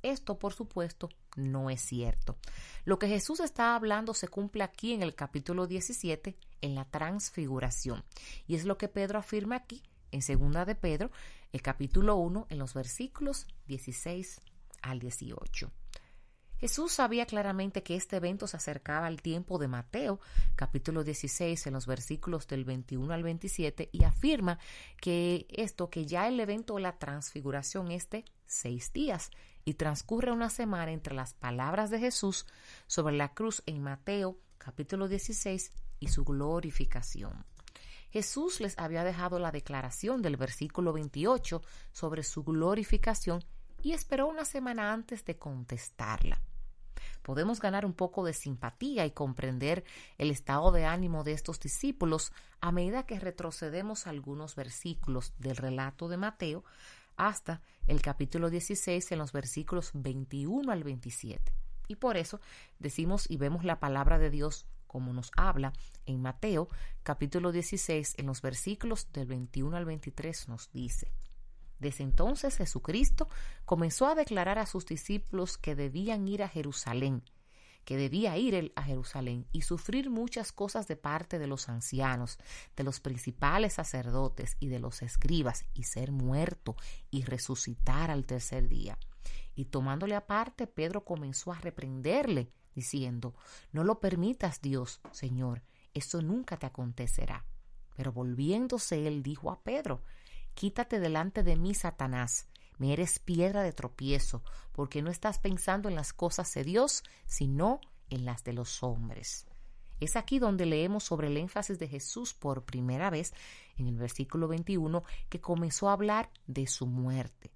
Esto, 0.02 0.38
por 0.38 0.54
supuesto, 0.54 1.10
no 1.36 1.70
es 1.70 1.82
cierto. 1.82 2.38
Lo 2.84 3.00
que 3.00 3.08
Jesús 3.08 3.40
está 3.40 3.76
hablando 3.76 4.14
se 4.14 4.28
cumple 4.28 4.64
aquí 4.64 4.94
en 4.94 5.02
el 5.02 5.16
capítulo 5.16 5.68
17, 5.68 6.36
en 6.62 6.76
la 6.76 6.86
transfiguración. 6.86 8.04
Y 8.48 8.56
es 8.56 8.66
lo 8.66 8.78
que 8.78 8.90
Pedro 8.90 9.20
afirma 9.20 9.56
aquí, 9.56 9.82
en 10.12 10.22
segunda 10.22 10.66
de 10.66 10.76
Pedro, 10.76 11.12
el 11.52 11.62
capítulo 11.62 12.16
1, 12.16 12.48
en 12.50 12.60
los 12.60 12.74
versículos 12.74 13.48
16 13.68 14.42
al 14.82 15.00
18. 15.00 15.72
Jesús 16.64 16.94
sabía 16.94 17.26
claramente 17.26 17.84
que 17.84 17.98
este 17.98 18.16
evento 18.16 18.48
se 18.48 18.56
acercaba 18.56 19.08
al 19.08 19.22
tiempo 19.22 19.58
de 19.58 19.68
Mateo, 19.68 20.22
capítulo 20.56 21.04
16, 21.04 21.68
en 21.68 21.74
los 21.74 21.86
versículos 21.86 22.48
del 22.48 22.64
21 22.64 23.14
al 23.14 23.22
27, 23.22 23.90
y 23.92 24.06
afirma 24.06 24.60
que 25.02 25.46
esto, 25.50 25.90
que 25.90 26.06
ya 26.06 26.26
el 26.30 26.40
evento 26.40 26.76
de 26.76 26.84
la 26.84 26.98
transfiguración 26.98 27.92
es 27.92 28.10
de 28.10 28.24
seis 28.46 28.94
días, 28.94 29.30
y 29.66 29.74
transcurre 29.74 30.32
una 30.32 30.50
semana 30.50 30.94
entre 30.94 31.14
las 31.14 31.34
palabras 31.34 31.90
de 31.90 32.00
Jesús 32.00 32.46
sobre 32.88 33.18
la 33.18 33.34
cruz 33.34 33.62
en 33.66 33.84
Mateo, 33.84 34.38
capítulo 34.58 35.10
16, 35.10 35.70
y 36.00 36.08
su 36.08 36.24
glorificación. 36.24 37.46
Jesús 38.10 38.62
les 38.62 38.80
había 38.80 39.04
dejado 39.04 39.38
la 39.38 39.52
declaración 39.52 40.22
del 40.22 40.38
versículo 40.38 40.94
28 40.94 41.62
sobre 41.92 42.24
su 42.24 42.42
glorificación 42.46 43.44
y 43.82 43.92
esperó 43.92 44.28
una 44.28 44.46
semana 44.46 44.94
antes 44.94 45.26
de 45.26 45.38
contestarla. 45.38 46.40
Podemos 47.24 47.60
ganar 47.60 47.86
un 47.86 47.94
poco 47.94 48.24
de 48.24 48.34
simpatía 48.34 49.06
y 49.06 49.12
comprender 49.12 49.84
el 50.18 50.30
estado 50.30 50.72
de 50.72 50.86
ánimo 50.86 51.24
de 51.24 51.32
estos 51.32 51.60
discípulos 51.60 52.32
a 52.62 52.72
medida 52.72 53.06
que 53.06 53.20
retrocedemos 53.20 54.06
algunos 54.08 54.56
versículos 54.56 55.34
del 55.40 55.56
relato 55.56 56.10
de 56.10 56.18
Mateo 56.18 56.64
hasta 57.16 57.62
el 57.88 58.02
capítulo 58.02 58.50
16 58.50 59.12
en 59.12 59.20
los 59.20 59.32
versículos 59.32 59.92
21 59.94 60.72
al 60.72 60.84
27. 60.84 61.54
Y 61.88 61.96
por 61.96 62.18
eso 62.18 62.40
decimos 62.80 63.30
y 63.30 63.38
vemos 63.38 63.64
la 63.64 63.80
palabra 63.80 64.20
de 64.20 64.30
Dios 64.30 64.66
como 64.88 65.12
nos 65.12 65.32
habla 65.36 65.74
en 66.06 66.22
Mateo 66.22 66.68
capítulo 67.02 67.52
16 67.52 68.16
en 68.18 68.28
los 68.28 68.42
versículos 68.42 69.08
del 69.12 69.26
21 69.26 69.76
al 69.76 69.86
23 69.86 70.50
nos 70.50 70.72
dice, 70.72 71.12
desde 71.84 72.04
entonces 72.04 72.58
Jesucristo 72.58 73.28
comenzó 73.66 74.08
a 74.08 74.16
declarar 74.16 74.58
a 74.58 74.66
sus 74.66 74.88
discípulos 74.88 75.60
que 75.60 75.76
debían 75.76 76.28
ir 76.28 76.42
a 76.42 76.50
Jerusalén, 76.50 77.24
que 77.86 77.98
debía 77.98 78.38
ir 78.38 78.56
él 78.56 78.72
a 78.76 78.84
Jerusalén 78.84 79.46
y 79.52 79.62
sufrir 79.62 80.10
muchas 80.10 80.52
cosas 80.52 80.88
de 80.88 80.96
parte 80.96 81.38
de 81.38 81.48
los 81.48 81.70
ancianos, 81.70 82.40
de 82.76 82.84
los 82.84 83.00
principales 83.00 83.74
sacerdotes 83.74 84.58
y 84.60 84.70
de 84.70 84.80
los 84.80 85.02
escribas, 85.02 85.66
y 85.74 85.84
ser 85.84 86.12
muerto 86.12 86.76
y 87.12 87.24
resucitar 87.24 88.10
al 88.10 88.26
tercer 88.26 88.68
día. 88.68 88.98
Y 89.56 89.66
tomándole 89.66 90.16
aparte, 90.16 90.66
Pedro 90.66 91.04
comenzó 91.04 91.52
a 91.52 91.60
reprenderle, 91.60 92.50
diciendo, 92.74 93.36
No 93.72 93.84
lo 93.84 94.00
permitas, 94.00 94.62
Dios, 94.62 95.02
Señor, 95.12 95.62
eso 95.94 96.22
nunca 96.22 96.58
te 96.58 96.66
acontecerá. 96.66 97.46
Pero 97.96 98.12
volviéndose 98.12 99.08
él 99.08 99.22
dijo 99.22 99.52
a 99.52 99.62
Pedro, 99.62 100.02
Quítate 100.54 101.00
delante 101.00 101.44
de 101.44 101.56
mí, 101.56 101.74
Satanás. 101.74 102.48
Me 102.78 102.94
eres 102.94 103.20
piedra 103.20 103.62
de 103.62 103.72
tropiezo, 103.72 104.44
porque 104.72 105.02
no 105.02 105.10
estás 105.12 105.40
pensando 105.40 105.90
en 105.90 105.96
las 105.96 106.14
cosas 106.14 106.54
de 106.54 106.64
Dios, 106.64 107.04
sino 107.26 107.80
en 108.10 108.26
las 108.26 108.44
de 108.44 108.54
los 108.54 108.84
hombres. 108.84 109.46
Es 110.00 110.16
aquí 110.16 110.40
donde 110.40 110.66
leemos 110.66 111.04
sobre 111.04 111.28
el 111.28 111.38
énfasis 111.38 111.80
de 111.80 111.88
Jesús 111.88 112.34
por 112.34 112.66
primera 112.66 113.10
vez 113.10 113.34
en 113.78 113.88
el 113.88 113.96
versículo 113.96 114.48
21 114.48 115.04
que 115.30 115.40
comenzó 115.40 115.90
a 115.90 115.94
hablar 115.94 116.30
de 116.46 116.68
su 116.68 116.88
muerte. 116.88 117.52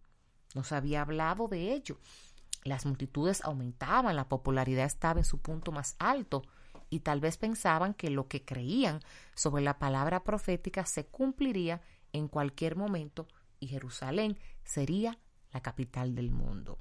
Nos 0.56 0.72
había 0.72 1.02
hablado 1.02 1.48
de 1.48 1.74
ello. 1.74 2.00
Las 2.64 2.86
multitudes 2.86 3.44
aumentaban, 3.44 4.16
la 4.16 4.30
popularidad 4.30 4.86
estaba 4.86 5.20
en 5.20 5.26
su 5.26 5.40
punto 5.40 5.72
más 5.72 5.96
alto 6.00 6.44
y 6.90 7.02
tal 7.02 7.20
vez 7.20 7.38
pensaban 7.38 7.94
que 7.94 8.10
lo 8.10 8.28
que 8.28 8.46
creían 8.46 9.02
sobre 9.36 9.64
la 9.64 9.78
palabra 9.78 10.24
profética 10.24 10.86
se 10.86 11.06
cumpliría 11.06 11.82
en 12.14 12.28
cualquier 12.28 12.76
momento 12.76 13.28
y 13.60 13.68
Jerusalén 13.68 14.38
sería 14.64 15.18
la 15.52 15.62
capital 15.62 16.16
del 16.16 16.32
mundo. 16.32 16.78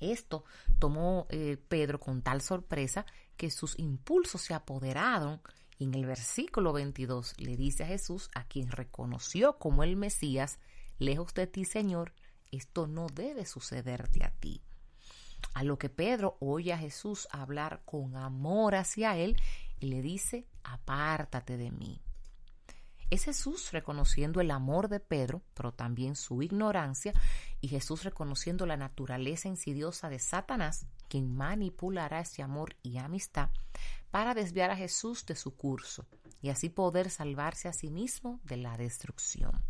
Esto 0.00 0.44
tomó 0.78 1.26
eh, 1.28 1.56
Pedro 1.68 1.98
con 1.98 2.22
tal 2.22 2.40
sorpresa 2.40 3.04
que 3.36 3.50
sus 3.50 3.78
impulsos 3.78 4.42
se 4.42 4.54
apoderaron 4.54 5.40
y 5.78 5.84
en 5.84 5.94
el 5.94 6.06
versículo 6.06 6.72
22 6.72 7.34
le 7.38 7.56
dice 7.56 7.84
a 7.84 7.86
Jesús, 7.86 8.30
a 8.34 8.44
quien 8.44 8.70
reconoció 8.70 9.58
como 9.58 9.84
el 9.84 9.96
Mesías, 9.96 10.58
lejos 10.98 11.34
de 11.34 11.46
ti, 11.46 11.64
Señor, 11.64 12.12
esto 12.50 12.86
no 12.86 13.06
debe 13.08 13.44
sucederte 13.44 14.24
a 14.24 14.30
ti. 14.30 14.62
A 15.54 15.62
lo 15.62 15.78
que 15.78 15.88
Pedro 15.88 16.36
oye 16.40 16.72
a 16.72 16.78
Jesús 16.78 17.28
hablar 17.30 17.82
con 17.84 18.16
amor 18.16 18.74
hacia 18.74 19.16
él 19.16 19.36
y 19.78 19.86
le 19.86 20.02
dice, 20.02 20.46
apártate 20.64 21.56
de 21.56 21.70
mí. 21.70 22.00
Es 23.10 23.24
Jesús 23.24 23.72
reconociendo 23.72 24.40
el 24.40 24.50
amor 24.50 24.88
de 24.88 25.00
Pedro, 25.00 25.42
pero 25.54 25.72
también 25.72 26.14
su 26.14 26.42
ignorancia, 26.42 27.14
y 27.60 27.68
Jesús 27.68 28.04
reconociendo 28.04 28.66
la 28.66 28.76
naturaleza 28.76 29.48
insidiosa 29.48 30.10
de 30.10 30.18
Satanás, 30.18 30.86
quien 31.08 31.34
manipulará 31.34 32.20
ese 32.20 32.42
amor 32.42 32.76
y 32.82 32.98
amistad 32.98 33.48
para 34.10 34.34
desviar 34.34 34.70
a 34.70 34.76
Jesús 34.76 35.24
de 35.26 35.36
su 35.36 35.56
curso 35.56 36.06
y 36.40 36.50
así 36.50 36.68
poder 36.68 37.10
salvarse 37.10 37.68
a 37.68 37.72
sí 37.72 37.90
mismo 37.90 38.40
de 38.44 38.56
la 38.58 38.76
destrucción. 38.76 39.64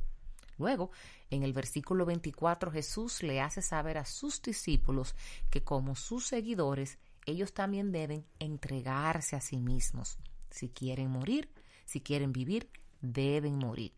Luego, 0.59 0.91
en 1.31 1.45
el 1.45 1.53
versículo 1.53 2.05
24, 2.05 2.73
Jesús 2.73 3.23
le 3.23 3.41
hace 3.41 3.63
saber 3.63 3.99
a 3.99 4.05
sus 4.05 4.43
discípulos 4.43 5.15
que 5.51 5.63
como 5.63 5.95
sus 5.95 6.27
seguidores, 6.27 6.99
ellos 7.27 7.53
también 7.55 7.93
deben 7.93 8.27
entregarse 8.41 9.37
a 9.37 9.41
sí 9.41 9.59
mismos. 9.59 10.19
Si 10.51 10.69
quieren 10.71 11.11
morir, 11.11 11.53
si 11.85 12.01
quieren 12.01 12.33
vivir, 12.33 12.71
deben 13.01 13.59
morir. 13.59 13.93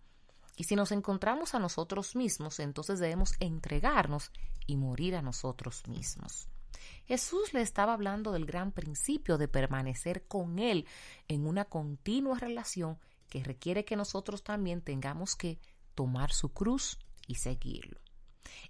Y 0.57 0.65
si 0.65 0.77
nos 0.77 0.93
encontramos 0.93 1.55
a 1.55 1.59
nosotros 1.59 2.17
mismos, 2.17 2.61
entonces 2.61 2.99
debemos 2.99 3.33
entregarnos 3.41 4.31
y 4.67 4.77
morir 4.77 5.17
a 5.17 5.23
nosotros 5.23 5.83
mismos. 5.89 6.49
Jesús 7.07 7.55
le 7.55 7.63
estaba 7.63 7.93
hablando 7.93 8.33
del 8.33 8.45
gran 8.45 8.73
principio 8.73 9.39
de 9.39 9.49
permanecer 9.49 10.27
con 10.27 10.59
Él 10.59 10.87
en 11.29 11.47
una 11.47 11.65
continua 11.65 12.39
relación 12.39 12.99
que 13.29 13.43
requiere 13.43 13.85
que 13.85 13.97
nosotros 13.97 14.43
también 14.43 14.83
tengamos 14.83 15.35
que 15.35 15.59
tomar 15.95 16.33
su 16.33 16.53
cruz 16.53 16.99
y 17.27 17.37
seguirlo. 17.37 18.01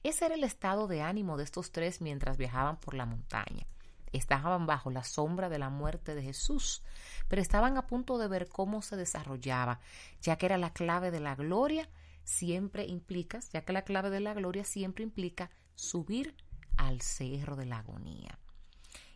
Ese 0.02 0.26
era 0.26 0.34
el 0.34 0.44
estado 0.44 0.87
de 0.87 1.02
ánimo 1.02 1.37
de 1.37 1.44
estos 1.44 1.72
tres 1.72 2.00
mientras 2.00 2.37
viajaban 2.37 2.78
por 2.78 2.94
la 2.94 3.06
montaña. 3.06 3.66
Estaban 4.12 4.66
bajo 4.66 4.90
la 4.90 5.04
sombra 5.04 5.48
de 5.48 5.58
la 5.58 5.70
muerte 5.70 6.14
de 6.14 6.22
Jesús, 6.22 6.82
pero 7.28 7.40
estaban 7.40 7.76
a 7.76 7.86
punto 7.86 8.18
de 8.18 8.28
ver 8.28 8.48
cómo 8.48 8.82
se 8.82 8.96
desarrollaba, 8.96 9.80
ya 10.20 10.36
que 10.36 10.46
era 10.46 10.58
la 10.58 10.72
clave 10.72 11.10
de 11.10 11.20
la 11.20 11.36
gloria, 11.36 11.88
siempre 12.24 12.86
implica, 12.86 13.40
ya 13.52 13.64
que 13.64 13.72
la 13.72 13.82
clave 13.82 14.10
de 14.10 14.20
la 14.20 14.34
gloria 14.34 14.64
siempre 14.64 15.04
implica 15.04 15.50
subir 15.74 16.34
al 16.76 17.00
cerro 17.00 17.56
de 17.56 17.66
la 17.66 17.78
agonía. 17.78 18.38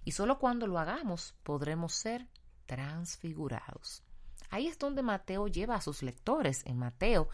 Y 0.05 0.13
solo 0.13 0.39
cuando 0.39 0.67
lo 0.67 0.79
hagamos 0.79 1.35
podremos 1.43 1.95
ser 1.95 2.29
transfigurados. 2.67 4.03
Ahí 4.51 4.69
es 4.69 4.79
donde 4.79 5.03
Mateo 5.03 5.49
lleva 5.49 5.75
a 5.75 5.81
sus 5.81 6.03
lectores, 6.03 6.65
en 6.67 6.79
Mateo, 6.79 7.29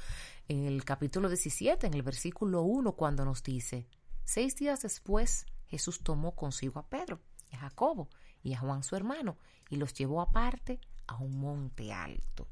en 0.49 0.67
el 0.67 0.85
capítulo 0.85 1.29
17, 1.29 1.87
en 1.87 1.95
el 1.95 2.03
versículo 2.03 2.63
1, 2.63 2.93
cuando 2.93 3.25
nos 3.25 3.43
dice, 3.43 3.87
seis 4.25 4.57
días 4.57 4.81
después 4.83 5.45
Jesús 5.67 6.01
tomó 6.03 6.35
consigo 6.35 6.81
a 6.81 6.87
Pedro 6.87 7.21
y 7.51 7.57
a 7.57 7.61
Jacobo 7.61 8.09
y 8.43 8.55
a 8.55 8.59
Juan 8.59 8.83
su 8.83 8.97
hermano 8.97 9.37
y 9.69 9.77
los 9.77 9.95
llevó 9.95 10.21
aparte 10.21 10.81
a 11.07 11.17
un 11.17 11.41
monte 11.41 11.93
alto. 11.93 12.49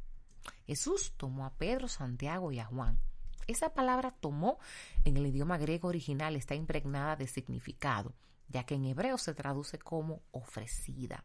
Jesús 0.67 1.15
tomó 1.17 1.47
a 1.47 1.55
Pedro, 1.55 1.89
Santiago 1.89 2.53
y 2.53 2.59
a 2.59 2.65
Juan. 2.65 3.01
Esa 3.47 3.73
palabra 3.73 4.11
tomó 4.11 4.59
en 5.05 5.17
el 5.17 5.27
idioma 5.27 5.57
griego 5.57 5.89
original 5.89 6.37
está 6.37 6.55
impregnada 6.55 7.17
de 7.17 7.27
significado, 7.27 8.15
ya 8.49 8.65
que 8.65 8.75
en 8.75 8.85
hebreo 8.85 9.17
se 9.17 9.35
traduce 9.35 9.79
como 9.79 10.23
ofrecida. 10.33 11.25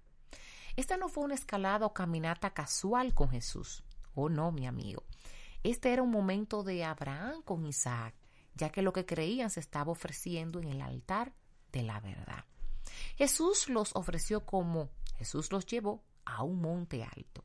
Esta 0.76 0.98
no 0.98 1.10
fue 1.10 1.26
una 1.26 1.36
escalada 1.36 1.86
o 1.86 1.94
caminata 1.94 2.52
casual 2.54 3.14
con 3.14 3.30
Jesús. 3.30 3.84
Oh 4.16 4.30
no, 4.30 4.52
mi 4.52 4.66
amigo. 4.66 5.04
Este 5.64 5.94
era 5.94 6.02
un 6.02 6.12
momento 6.12 6.64
de 6.64 6.84
Abraham 6.84 7.42
con 7.44 7.66
Isaac, 7.66 8.16
ya 8.56 8.70
que 8.70 8.82
lo 8.82 8.94
que 8.94 9.06
creían 9.06 9.50
se 9.50 9.60
estaba 9.60 9.92
ofreciendo 9.92 10.60
en 10.60 10.70
el 10.70 10.82
altar 10.82 11.34
de 11.72 11.84
la 11.84 12.00
verdad. 12.00 12.46
Jesús 13.16 13.70
los 13.70 13.96
ofreció 13.96 14.46
como 14.46 14.90
Jesús 15.18 15.52
los 15.52 15.66
llevó 15.66 16.04
a 16.26 16.44
un 16.44 16.62
monte 16.62 17.04
alto. 17.04 17.44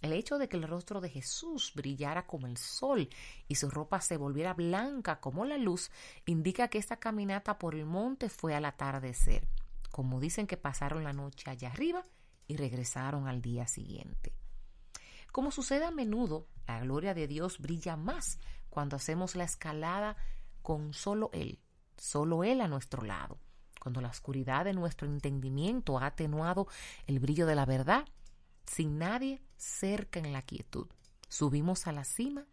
El 0.00 0.12
hecho 0.12 0.38
de 0.38 0.48
que 0.48 0.56
el 0.56 0.68
rostro 0.68 1.00
de 1.00 1.08
Jesús 1.08 1.72
brillara 1.74 2.26
como 2.26 2.46
el 2.46 2.56
sol 2.56 3.08
y 3.48 3.56
su 3.56 3.68
ropa 3.68 4.00
se 4.00 4.16
volviera 4.16 4.54
blanca 4.54 5.20
como 5.20 5.44
la 5.44 5.58
luz 5.58 5.90
indica 6.24 6.68
que 6.68 6.78
esta 6.78 6.98
caminata 6.98 7.58
por 7.58 7.74
el 7.74 7.84
monte 7.84 8.28
fue 8.28 8.54
al 8.54 8.64
atardecer, 8.64 9.48
como 9.90 10.20
dicen 10.20 10.46
que 10.46 10.56
pasaron 10.56 11.02
la 11.02 11.12
noche 11.12 11.50
allá 11.50 11.70
arriba 11.70 12.04
y 12.46 12.56
regresaron 12.56 13.26
al 13.26 13.42
día 13.42 13.66
siguiente. 13.66 14.32
Como 15.32 15.50
sucede 15.50 15.84
a 15.84 15.90
menudo, 15.90 16.46
la 16.66 16.80
gloria 16.80 17.12
de 17.12 17.26
Dios 17.26 17.58
brilla 17.58 17.96
más 17.96 18.38
cuando 18.70 18.96
hacemos 18.96 19.34
la 19.34 19.44
escalada 19.44 20.16
con 20.62 20.92
solo 20.92 21.30
Él, 21.32 21.58
solo 21.96 22.44
Él 22.44 22.60
a 22.60 22.68
nuestro 22.68 23.02
lado. 23.02 23.38
Cuando 23.88 24.02
la 24.02 24.10
oscuridad 24.10 24.66
de 24.66 24.74
nuestro 24.74 25.08
entendimiento 25.08 25.98
ha 25.98 26.04
atenuado 26.04 26.68
el 27.06 27.20
brillo 27.20 27.46
de 27.46 27.54
la 27.54 27.64
verdad, 27.64 28.04
sin 28.66 28.98
nadie 28.98 29.40
cerca 29.56 30.20
en 30.20 30.34
la 30.34 30.42
quietud, 30.42 30.88
subimos 31.30 31.86
a 31.86 31.92
la 31.92 32.04
cima 32.04 32.44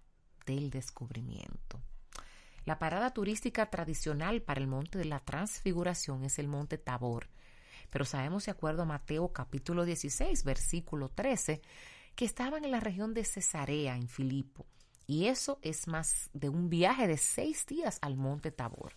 del 0.46 0.70
descubrimiento. 0.70 1.82
La 2.64 2.80
parada 2.80 3.14
turística 3.14 3.70
tradicional 3.70 4.44
para 4.44 4.62
el 4.62 4.68
monte 4.68 4.98
de 4.98 5.04
la 5.04 5.20
transfiguración 5.20 6.24
es 6.24 6.40
el 6.40 6.48
monte 6.48 6.78
Tabor, 6.78 7.28
pero 7.90 8.06
sabemos 8.06 8.46
de 8.46 8.52
acuerdo 8.52 8.84
a 8.84 8.86
Mateo 8.86 9.34
capítulo 9.34 9.84
16, 9.84 10.42
versículo 10.46 11.10
13, 11.10 11.62
que 12.16 12.24
estaban 12.24 12.64
en 12.64 12.72
la 12.72 12.80
región 12.80 13.14
de 13.14 13.26
Cesarea, 13.26 13.98
en 13.98 14.08
Filipo, 14.08 14.66
y 15.06 15.26
eso 15.26 15.60
es 15.62 15.90
más 15.90 16.30
de 16.32 16.48
un 16.48 16.70
viaje 16.70 17.10
de 17.10 17.18
seis 17.18 17.66
días 17.66 18.00
al 18.02 18.16
monte 18.16 18.52
Tabor. 18.52 18.94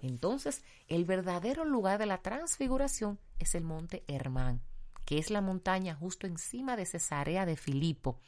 Entonces, 0.00 0.62
el 0.88 1.04
verdadero 1.04 1.64
lugar 1.64 1.98
de 1.98 2.06
la 2.06 2.18
transfiguración 2.18 3.18
es 3.38 3.54
el 3.54 3.64
monte 3.64 4.04
Hermán, 4.06 4.62
que 5.04 5.18
es 5.18 5.30
la 5.30 5.40
montaña 5.40 5.94
justo 5.94 6.26
encima 6.26 6.76
de 6.76 6.86
Cesarea 6.86 7.46
de 7.46 7.56
Filipo, 7.56 8.18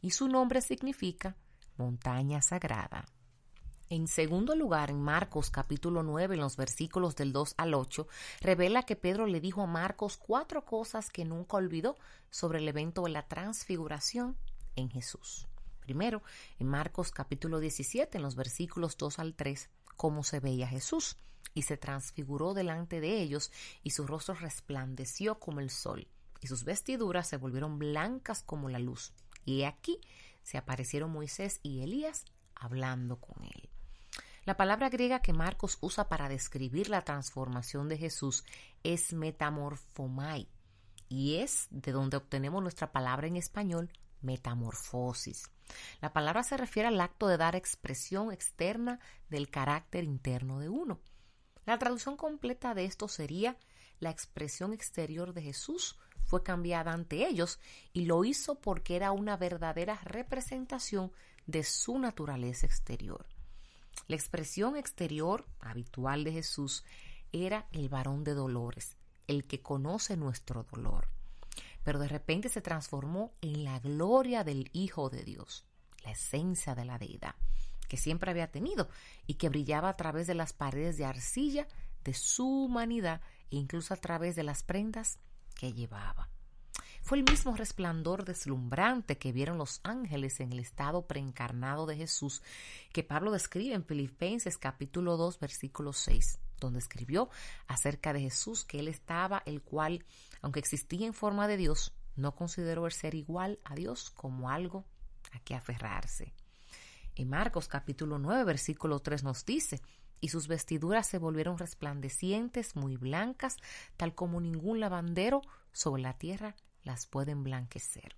y 0.00 0.10
su 0.10 0.28
nombre 0.28 0.60
significa 0.60 1.36
montaña 1.76 2.42
sagrada. 2.42 3.06
En 3.88 4.08
segundo 4.08 4.56
lugar, 4.56 4.88
en 4.88 5.02
Marcos 5.02 5.50
capítulo 5.50 6.02
9, 6.02 6.34
en 6.34 6.40
los 6.40 6.56
versículos 6.56 7.14
del 7.14 7.30
2 7.32 7.54
al 7.58 7.74
8, 7.74 8.08
revela 8.40 8.84
que 8.84 8.96
Pedro 8.96 9.26
le 9.26 9.38
dijo 9.38 9.60
a 9.60 9.66
Marcos 9.66 10.16
cuatro 10.16 10.64
cosas 10.64 11.10
que 11.10 11.26
nunca 11.26 11.58
olvidó 11.58 11.98
sobre 12.30 12.60
el 12.60 12.68
evento 12.68 13.02
de 13.02 13.10
la 13.10 13.28
transfiguración 13.28 14.38
en 14.76 14.88
Jesús. 14.88 15.46
Primero, 15.80 16.22
en 16.58 16.68
Marcos 16.68 17.10
capítulo 17.10 17.60
17, 17.60 18.16
en 18.16 18.22
los 18.22 18.34
versículos 18.34 18.96
2 18.96 19.18
al 19.18 19.34
3, 19.34 19.68
cómo 19.96 20.24
se 20.24 20.40
veía 20.40 20.66
Jesús, 20.68 21.16
y 21.54 21.62
se 21.62 21.76
transfiguró 21.76 22.54
delante 22.54 23.00
de 23.00 23.20
ellos, 23.20 23.50
y 23.82 23.90
su 23.90 24.06
rostro 24.06 24.34
resplandeció 24.34 25.38
como 25.38 25.60
el 25.60 25.70
sol, 25.70 26.08
y 26.40 26.46
sus 26.46 26.64
vestiduras 26.64 27.28
se 27.28 27.36
volvieron 27.36 27.78
blancas 27.78 28.42
como 28.42 28.68
la 28.68 28.78
luz. 28.78 29.12
Y 29.44 29.64
aquí 29.64 30.00
se 30.42 30.58
aparecieron 30.58 31.12
Moisés 31.12 31.60
y 31.62 31.82
Elías 31.82 32.24
hablando 32.54 33.16
con 33.20 33.44
él. 33.44 33.68
La 34.44 34.56
palabra 34.56 34.88
griega 34.88 35.22
que 35.22 35.32
Marcos 35.32 35.78
usa 35.80 36.08
para 36.08 36.28
describir 36.28 36.88
la 36.90 37.02
transformación 37.02 37.88
de 37.88 37.96
Jesús 37.96 38.44
es 38.82 39.12
metamorfomai, 39.12 40.48
y 41.08 41.36
es 41.36 41.68
de 41.70 41.92
donde 41.92 42.16
obtenemos 42.16 42.60
nuestra 42.60 42.90
palabra 42.90 43.28
en 43.28 43.36
español 43.36 43.92
metamorfosis. 44.20 45.51
La 46.00 46.12
palabra 46.12 46.42
se 46.42 46.56
refiere 46.56 46.88
al 46.88 47.00
acto 47.00 47.26
de 47.28 47.36
dar 47.36 47.56
expresión 47.56 48.32
externa 48.32 49.00
del 49.28 49.50
carácter 49.50 50.04
interno 50.04 50.58
de 50.58 50.68
uno. 50.68 51.00
La 51.64 51.78
traducción 51.78 52.16
completa 52.16 52.74
de 52.74 52.84
esto 52.84 53.08
sería 53.08 53.56
la 54.00 54.10
expresión 54.10 54.72
exterior 54.72 55.32
de 55.32 55.42
Jesús 55.42 55.96
fue 56.24 56.42
cambiada 56.42 56.92
ante 56.92 57.26
ellos 57.26 57.60
y 57.92 58.06
lo 58.06 58.24
hizo 58.24 58.56
porque 58.56 58.96
era 58.96 59.12
una 59.12 59.36
verdadera 59.36 60.00
representación 60.04 61.12
de 61.46 61.62
su 61.62 61.98
naturaleza 61.98 62.66
exterior. 62.66 63.26
La 64.08 64.16
expresión 64.16 64.76
exterior 64.76 65.46
habitual 65.60 66.24
de 66.24 66.32
Jesús 66.32 66.84
era 67.32 67.66
el 67.72 67.88
varón 67.88 68.24
de 68.24 68.34
dolores, 68.34 68.96
el 69.26 69.46
que 69.46 69.62
conoce 69.62 70.16
nuestro 70.16 70.64
dolor. 70.64 71.08
Pero 71.84 71.98
de 71.98 72.08
repente 72.08 72.48
se 72.48 72.60
transformó 72.60 73.32
en 73.40 73.64
la 73.64 73.78
gloria 73.78 74.44
del 74.44 74.70
Hijo 74.72 75.10
de 75.10 75.24
Dios, 75.24 75.64
la 76.04 76.12
esencia 76.12 76.74
de 76.74 76.84
la 76.84 76.98
deidad, 76.98 77.34
que 77.88 77.96
siempre 77.96 78.30
había 78.30 78.50
tenido 78.50 78.88
y 79.26 79.34
que 79.34 79.48
brillaba 79.48 79.88
a 79.88 79.96
través 79.96 80.26
de 80.26 80.34
las 80.34 80.52
paredes 80.52 80.96
de 80.96 81.04
arcilla 81.04 81.66
de 82.04 82.14
su 82.14 82.64
humanidad 82.64 83.20
e 83.50 83.56
incluso 83.56 83.94
a 83.94 83.96
través 83.96 84.36
de 84.36 84.42
las 84.42 84.62
prendas 84.62 85.18
que 85.54 85.72
llevaba. 85.72 86.28
Fue 87.02 87.18
el 87.18 87.24
mismo 87.24 87.56
resplandor 87.56 88.24
deslumbrante 88.24 89.18
que 89.18 89.32
vieron 89.32 89.58
los 89.58 89.80
ángeles 89.82 90.38
en 90.38 90.52
el 90.52 90.60
estado 90.60 91.06
preencarnado 91.06 91.84
de 91.84 91.96
Jesús 91.96 92.42
que 92.92 93.02
Pablo 93.02 93.32
describe 93.32 93.74
en 93.74 93.84
Filipenses 93.84 94.56
capítulo 94.56 95.16
2 95.16 95.40
versículo 95.40 95.92
6, 95.92 96.38
donde 96.60 96.78
escribió 96.78 97.28
acerca 97.66 98.12
de 98.12 98.20
Jesús 98.20 98.64
que 98.64 98.78
él 98.78 98.86
estaba 98.86 99.42
el 99.46 99.62
cual, 99.62 100.04
aunque 100.42 100.60
existía 100.60 101.06
en 101.06 101.14
forma 101.14 101.48
de 101.48 101.56
Dios, 101.56 101.94
no 102.14 102.34
consideró 102.34 102.86
el 102.86 102.92
ser 102.92 103.14
igual 103.14 103.58
a 103.64 103.74
Dios 103.74 104.10
como 104.10 104.50
algo 104.50 104.84
a 105.32 105.38
que 105.40 105.54
aferrarse. 105.54 106.34
En 107.14 107.28
Marcos 107.28 107.68
capítulo 107.68 108.18
9 108.18 108.44
versículo 108.44 109.00
3 109.00 109.22
nos 109.22 109.44
dice, 109.44 109.80
y 110.20 110.28
sus 110.28 110.46
vestiduras 110.46 111.06
se 111.06 111.18
volvieron 111.18 111.58
resplandecientes, 111.58 112.76
muy 112.76 112.96
blancas, 112.96 113.56
tal 113.96 114.14
como 114.14 114.40
ningún 114.40 114.78
lavandero 114.78 115.42
sobre 115.72 116.02
la 116.02 116.16
tierra 116.16 116.54
las 116.84 117.06
puede 117.06 117.32
emblanquecer. 117.32 118.16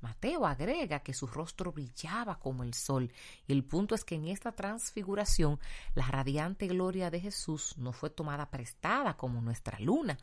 Mateo 0.00 0.46
agrega 0.46 1.00
que 1.00 1.14
su 1.14 1.26
rostro 1.26 1.72
brillaba 1.72 2.38
como 2.38 2.62
el 2.62 2.74
sol, 2.74 3.12
y 3.46 3.52
el 3.52 3.64
punto 3.64 3.94
es 3.94 4.04
que 4.04 4.14
en 4.14 4.28
esta 4.28 4.52
transfiguración 4.52 5.58
la 5.94 6.06
radiante 6.06 6.66
gloria 6.66 7.10
de 7.10 7.20
Jesús 7.20 7.76
no 7.76 7.92
fue 7.92 8.10
tomada 8.10 8.50
prestada 8.50 9.16
como 9.16 9.40
nuestra 9.40 9.78
luna, 9.78 10.18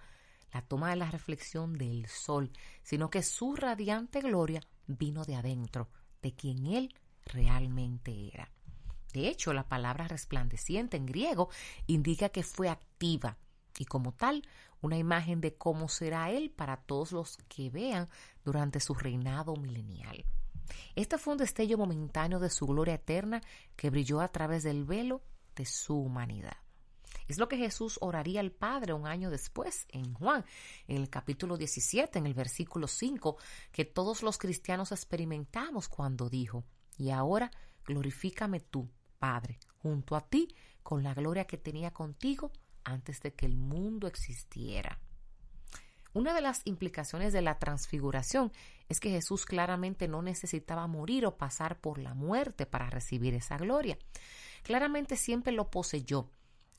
la 0.53 0.61
toma 0.61 0.91
de 0.91 0.97
la 0.97 1.09
reflexión 1.09 1.77
del 1.77 2.07
sol, 2.07 2.51
sino 2.83 3.09
que 3.09 3.23
su 3.23 3.55
radiante 3.55 4.21
gloria 4.21 4.61
vino 4.87 5.25
de 5.25 5.35
adentro, 5.35 5.89
de 6.21 6.33
quien 6.33 6.65
él 6.65 6.93
realmente 7.25 8.29
era. 8.33 8.51
De 9.13 9.27
hecho, 9.27 9.53
la 9.53 9.67
palabra 9.67 10.07
resplandeciente 10.07 10.97
en 10.97 11.05
griego 11.05 11.49
indica 11.87 12.29
que 12.29 12.43
fue 12.43 12.69
activa 12.69 13.37
y 13.77 13.85
como 13.85 14.13
tal 14.13 14.43
una 14.81 14.97
imagen 14.97 15.39
de 15.39 15.55
cómo 15.55 15.87
será 15.87 16.29
Él 16.29 16.51
para 16.51 16.77
todos 16.77 17.11
los 17.11 17.37
que 17.47 17.69
vean 17.69 18.09
durante 18.43 18.79
su 18.79 18.93
reinado 18.93 19.55
milenial. 19.55 20.25
Este 20.95 21.17
fue 21.17 21.33
un 21.33 21.37
destello 21.37 21.77
momentáneo 21.77 22.39
de 22.39 22.49
su 22.49 22.65
gloria 22.67 22.95
eterna 22.95 23.41
que 23.75 23.89
brilló 23.89 24.19
a 24.19 24.29
través 24.29 24.63
del 24.63 24.83
velo 24.83 25.21
de 25.55 25.65
su 25.65 25.95
humanidad. 25.95 26.57
Es 27.27 27.37
lo 27.37 27.47
que 27.47 27.57
Jesús 27.57 27.97
oraría 28.01 28.39
al 28.39 28.51
Padre 28.51 28.93
un 28.93 29.07
año 29.07 29.29
después, 29.29 29.85
en 29.89 30.13
Juan, 30.13 30.43
en 30.87 30.97
el 30.97 31.09
capítulo 31.09 31.57
17, 31.57 32.19
en 32.19 32.25
el 32.25 32.33
versículo 32.33 32.87
5, 32.87 33.37
que 33.71 33.85
todos 33.85 34.23
los 34.23 34.37
cristianos 34.37 34.91
experimentamos 34.91 35.87
cuando 35.87 36.29
dijo, 36.29 36.63
y 36.97 37.11
ahora 37.11 37.51
glorifícame 37.85 38.59
tú, 38.59 38.89
Padre, 39.19 39.59
junto 39.77 40.15
a 40.15 40.21
ti, 40.21 40.53
con 40.81 41.03
la 41.03 41.13
gloria 41.13 41.45
que 41.45 41.57
tenía 41.57 41.91
contigo 41.91 42.51
antes 42.83 43.21
de 43.21 43.33
que 43.33 43.45
el 43.45 43.57
mundo 43.57 44.07
existiera. 44.07 44.99
Una 46.13 46.33
de 46.35 46.41
las 46.41 46.61
implicaciones 46.65 47.33
de 47.33 47.41
la 47.41 47.57
transfiguración 47.57 48.51
es 48.87 48.99
que 48.99 49.09
Jesús 49.09 49.45
claramente 49.45 50.07
no 50.07 50.21
necesitaba 50.21 50.85
morir 50.85 51.25
o 51.25 51.37
pasar 51.37 51.79
por 51.79 51.97
la 51.97 52.13
muerte 52.13 52.67
para 52.67 52.89
recibir 52.89 53.33
esa 53.33 53.57
gloria. 53.57 53.97
Claramente 54.61 55.15
siempre 55.15 55.53
lo 55.53 55.71
poseyó 55.71 56.29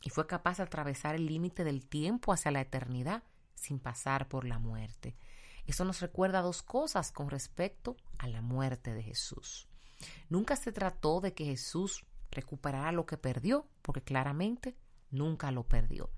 y 0.05 0.11
fue 0.11 0.27
capaz 0.27 0.59
de 0.59 0.65
atravesar 0.65 1.15
el 1.15 1.27
límite 1.27 1.65
del 1.65 1.87
tiempo 1.87 2.33
hacia 2.33 2.51
la 2.51 2.61
eternidad 2.61 3.25
sin 3.55 3.81
pasar 3.81 4.29
por 4.29 4.45
la 4.45 4.59
muerte. 4.59 5.17
Eso 5.67 5.87
nos 5.87 6.01
recuerda 6.01 6.43
dos 6.43 6.63
cosas 6.63 7.11
con 7.11 7.31
respecto 7.31 7.97
a 8.19 8.29
la 8.29 8.43
muerte 8.43 8.93
de 8.93 9.03
Jesús. 9.03 9.67
Nunca 10.29 10.57
se 10.57 10.73
trató 10.73 11.23
de 11.23 11.33
que 11.33 11.47
Jesús 11.47 12.05
recuperara 12.31 12.93
lo 12.93 13.07
que 13.07 13.17
perdió, 13.17 13.67
porque 13.81 14.03
claramente 14.03 14.77
nunca 15.11 15.51
lo 15.51 15.67
perdió. 15.67 16.11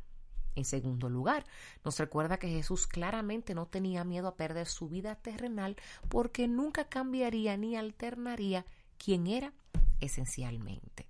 En 0.57 0.65
segundo 0.65 1.09
lugar, 1.09 1.45
nos 1.85 1.99
recuerda 1.99 2.39
que 2.39 2.49
Jesús 2.49 2.89
claramente 2.89 3.55
no 3.55 3.67
tenía 3.67 4.03
miedo 4.03 4.27
a 4.27 4.37
perder 4.37 4.67
su 4.67 4.89
vida 4.89 5.15
terrenal 5.15 5.77
porque 6.09 6.49
nunca 6.49 6.89
cambiaría 6.89 7.57
ni 7.57 7.77
alternaría 7.77 8.67
quien 8.99 9.29
era 9.29 9.53
esencialmente. 10.01 11.07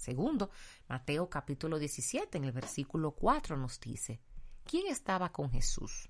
Segundo, 0.00 0.48
Mateo 0.88 1.28
capítulo 1.28 1.78
17 1.78 2.38
en 2.38 2.44
el 2.44 2.52
versículo 2.52 3.10
4 3.10 3.58
nos 3.58 3.78
dice, 3.80 4.18
¿quién 4.64 4.86
estaba 4.86 5.30
con 5.30 5.50
Jesús? 5.50 6.08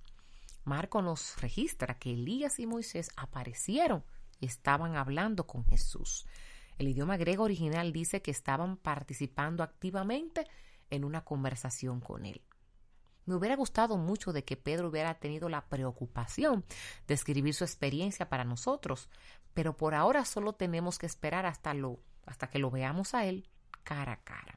Marco 0.62 1.02
nos 1.02 1.40
registra 1.40 1.98
que 1.98 2.12
Elías 2.12 2.60
y 2.60 2.68
Moisés 2.68 3.10
aparecieron 3.16 4.04
y 4.38 4.46
estaban 4.46 4.94
hablando 4.94 5.48
con 5.48 5.64
Jesús. 5.64 6.24
El 6.78 6.86
idioma 6.86 7.16
griego 7.16 7.42
original 7.42 7.92
dice 7.92 8.22
que 8.22 8.30
estaban 8.30 8.76
participando 8.76 9.64
activamente 9.64 10.46
en 10.88 11.04
una 11.04 11.24
conversación 11.24 11.98
con 11.98 12.26
él. 12.26 12.42
Me 13.26 13.34
hubiera 13.34 13.56
gustado 13.56 13.96
mucho 13.96 14.32
de 14.32 14.44
que 14.44 14.56
Pedro 14.56 14.90
hubiera 14.90 15.18
tenido 15.18 15.48
la 15.48 15.68
preocupación 15.68 16.64
de 17.08 17.14
escribir 17.14 17.54
su 17.54 17.64
experiencia 17.64 18.28
para 18.28 18.44
nosotros, 18.44 19.08
pero 19.52 19.76
por 19.76 19.96
ahora 19.96 20.24
solo 20.24 20.52
tenemos 20.52 20.96
que 20.96 21.06
esperar 21.06 21.44
hasta, 21.44 21.74
lo, 21.74 21.98
hasta 22.24 22.48
que 22.50 22.60
lo 22.60 22.70
veamos 22.70 23.14
a 23.14 23.26
él 23.26 23.48
cara 23.90 24.12
a 24.12 24.22
cara. 24.22 24.56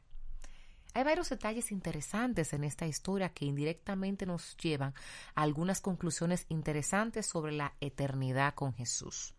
Hay 0.94 1.04
varios 1.04 1.30
detalles 1.30 1.72
interesantes 1.72 2.54
en 2.54 2.64
esta 2.64 2.86
historia 2.86 3.30
que 3.30 3.46
indirectamente 3.46 4.28
nos 4.28 4.56
llevan 4.58 4.94
a 5.34 5.42
algunas 5.42 5.82
conclusiones 5.82 6.46
interesantes 6.50 7.26
sobre 7.26 7.52
la 7.52 7.74
eternidad 7.82 8.54
con 8.54 8.76
Jesús. 8.76 9.34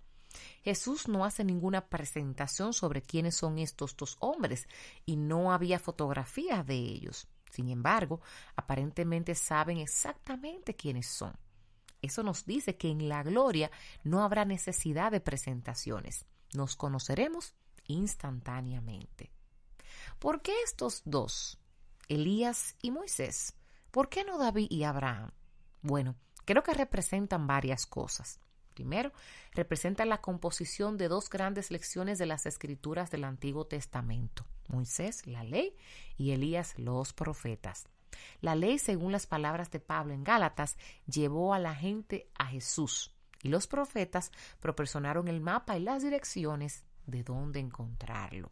Jesús 0.65 1.07
no 1.07 1.25
hace 1.25 1.45
ninguna 1.45 1.87
presentación 1.87 2.73
sobre 2.73 3.03
quiénes 3.03 3.37
son 3.37 3.61
estos 3.61 3.97
dos 3.97 4.17
hombres 4.19 4.67
y 5.07 5.15
no 5.15 5.53
había 5.53 5.79
fotografías 5.79 6.67
de 6.67 6.75
ellos. 6.75 7.29
Sin 7.53 7.69
embargo, 7.69 8.21
aparentemente 8.57 9.37
saben 9.37 9.79
exactamente 9.79 10.75
quiénes 10.75 11.07
son. 11.07 11.37
Eso 12.03 12.25
nos 12.25 12.45
dice 12.45 12.77
que 12.77 12.89
en 12.89 13.09
la 13.09 13.23
gloria 13.23 13.71
no 14.03 14.25
habrá 14.25 14.45
necesidad 14.45 15.13
de 15.13 15.21
presentaciones. 15.21 16.27
Nos 16.53 16.75
conoceremos 16.75 17.55
instantáneamente. 17.87 19.34
¿Por 20.19 20.43
qué 20.43 20.53
estos 20.65 21.03
dos, 21.05 21.59
Elías 22.09 22.77
y 22.83 22.91
Moisés? 22.91 23.55
¿Por 23.91 24.09
qué 24.09 24.25
no 24.25 24.39
David 24.39 24.69
y 24.71 24.85
Abraham? 24.85 25.31
Bueno, 25.83 26.17
creo 26.45 26.63
que 26.63 26.75
representan 26.75 27.47
varias 27.47 27.87
cosas. 27.87 28.41
Primero, 28.75 29.13
representa 29.53 30.05
la 30.05 30.21
composición 30.21 30.97
de 30.97 31.09
dos 31.09 31.31
grandes 31.31 31.71
lecciones 31.71 32.19
de 32.19 32.27
las 32.27 32.47
escrituras 32.47 33.11
del 33.11 33.25
Antiguo 33.25 33.67
Testamento, 33.67 34.45
Moisés, 34.69 35.27
la 35.27 35.45
ley, 35.45 35.77
y 36.17 36.33
Elías, 36.33 36.77
los 36.79 37.13
profetas. 37.13 37.87
La 38.41 38.55
ley, 38.55 38.79
según 38.79 39.13
las 39.13 39.27
palabras 39.27 39.71
de 39.71 39.81
Pablo 39.81 40.13
en 40.13 40.25
Gálatas, 40.25 40.77
llevó 41.07 41.55
a 41.55 41.59
la 41.59 41.75
gente 41.75 42.29
a 42.35 42.47
Jesús 42.47 43.15
y 43.43 43.49
los 43.49 43.67
profetas 43.67 44.33
proporcionaron 44.59 45.29
el 45.29 45.41
mapa 45.41 45.77
y 45.77 45.83
las 45.83 46.03
direcciones 46.03 46.83
de 47.07 47.23
dónde 47.23 47.61
encontrarlo. 47.61 48.51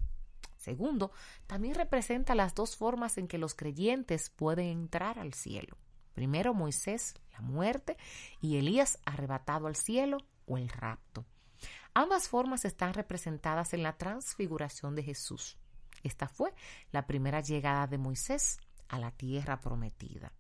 Segundo, 0.63 1.11
también 1.49 1.75
representa 1.75 2.37
las 2.37 2.55
dos 2.55 2.77
formas 2.77 3.19
en 3.19 3.27
que 3.27 3.37
los 3.37 3.53
creyentes 3.55 4.31
pueden 4.31 4.67
entrar 4.67 5.19
al 5.19 5.35
cielo. 5.35 5.77
Primero 6.15 6.55
Moisés, 6.55 7.15
la 7.33 7.41
muerte, 7.41 7.97
y 8.41 8.59
Elías 8.59 9.01
arrebatado 9.05 9.67
al 9.67 9.75
cielo 9.75 10.19
o 10.47 10.59
el 10.59 10.69
rapto. 10.69 11.25
Ambas 11.95 12.29
formas 12.29 12.65
están 12.65 12.95
representadas 12.95 13.75
en 13.75 13.83
la 13.83 13.97
transfiguración 13.97 14.95
de 14.95 15.03
Jesús. 15.03 15.59
Esta 16.05 16.29
fue 16.29 16.55
la 16.93 17.09
primera 17.09 17.41
llegada 17.41 17.89
de 17.89 17.99
Moisés 17.99 18.61
a 18.89 19.01
la 19.01 19.11
tierra 19.11 19.61
prometida. 19.61 20.33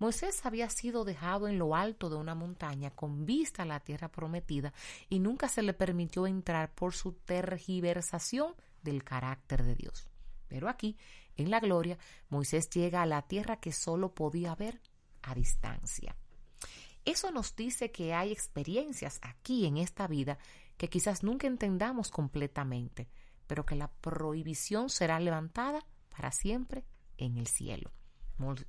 Moisés 0.00 0.44
había 0.44 0.68
sido 0.70 1.04
dejado 1.04 1.46
en 1.46 1.58
lo 1.58 1.76
alto 1.76 2.10
de 2.10 2.16
una 2.16 2.34
montaña 2.34 2.90
con 2.90 3.24
vista 3.24 3.62
a 3.62 3.66
la 3.66 3.78
tierra 3.78 4.08
prometida 4.08 4.72
y 5.08 5.20
nunca 5.20 5.48
se 5.48 5.62
le 5.62 5.72
permitió 5.72 6.26
entrar 6.26 6.74
por 6.74 6.94
su 6.94 7.12
tergiversación 7.12 8.54
del 8.86 9.04
carácter 9.04 9.62
de 9.64 9.74
Dios. 9.74 10.08
Pero 10.48 10.70
aquí, 10.70 10.96
en 11.36 11.50
la 11.50 11.60
gloria, 11.60 11.98
Moisés 12.30 12.70
llega 12.70 13.02
a 13.02 13.06
la 13.06 13.22
tierra 13.22 13.60
que 13.60 13.72
solo 13.72 14.14
podía 14.14 14.54
ver 14.54 14.80
a 15.22 15.34
distancia. 15.34 16.16
Eso 17.04 17.30
nos 17.30 17.54
dice 17.54 17.92
que 17.92 18.14
hay 18.14 18.32
experiencias 18.32 19.18
aquí 19.22 19.66
en 19.66 19.76
esta 19.76 20.06
vida 20.06 20.38
que 20.76 20.88
quizás 20.88 21.22
nunca 21.22 21.46
entendamos 21.46 22.10
completamente, 22.10 23.08
pero 23.46 23.64
que 23.66 23.76
la 23.76 23.88
prohibición 23.88 24.88
será 24.88 25.20
levantada 25.20 25.86
para 26.08 26.32
siempre 26.32 26.84
en 27.16 27.36
el 27.36 27.46
cielo. 27.46 27.92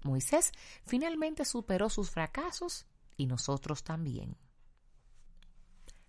Moisés 0.04 0.52
finalmente 0.86 1.46
superó 1.46 1.90
sus 1.90 2.10
fracasos 2.10 2.86
y 3.18 3.26
nosotros 3.26 3.84
también. 3.84 4.38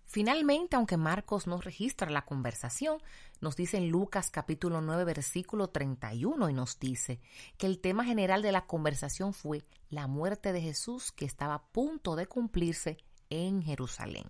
Finalmente, 0.05 0.75
aunque 0.75 0.97
Marcos 0.97 1.45
no 1.45 1.61
registra 1.61 2.09
la 2.09 2.25
conversación, 2.25 2.99
nos 3.41 3.55
dice 3.55 3.77
en 3.77 3.89
Lucas 3.89 4.29
capítulo 4.31 4.81
9 4.81 5.05
versículo 5.05 5.69
31 5.69 6.49
y 6.49 6.53
nos 6.53 6.79
dice 6.79 7.21
que 7.57 7.67
el 7.67 7.79
tema 7.79 8.03
general 8.03 8.41
de 8.41 8.51
la 8.51 8.65
conversación 8.65 9.33
fue 9.33 9.65
la 9.89 10.07
muerte 10.07 10.51
de 10.53 10.61
Jesús 10.61 11.11
que 11.11 11.25
estaba 11.25 11.55
a 11.55 11.63
punto 11.63 12.15
de 12.15 12.27
cumplirse 12.27 12.97
en 13.29 13.61
Jerusalén. 13.61 14.25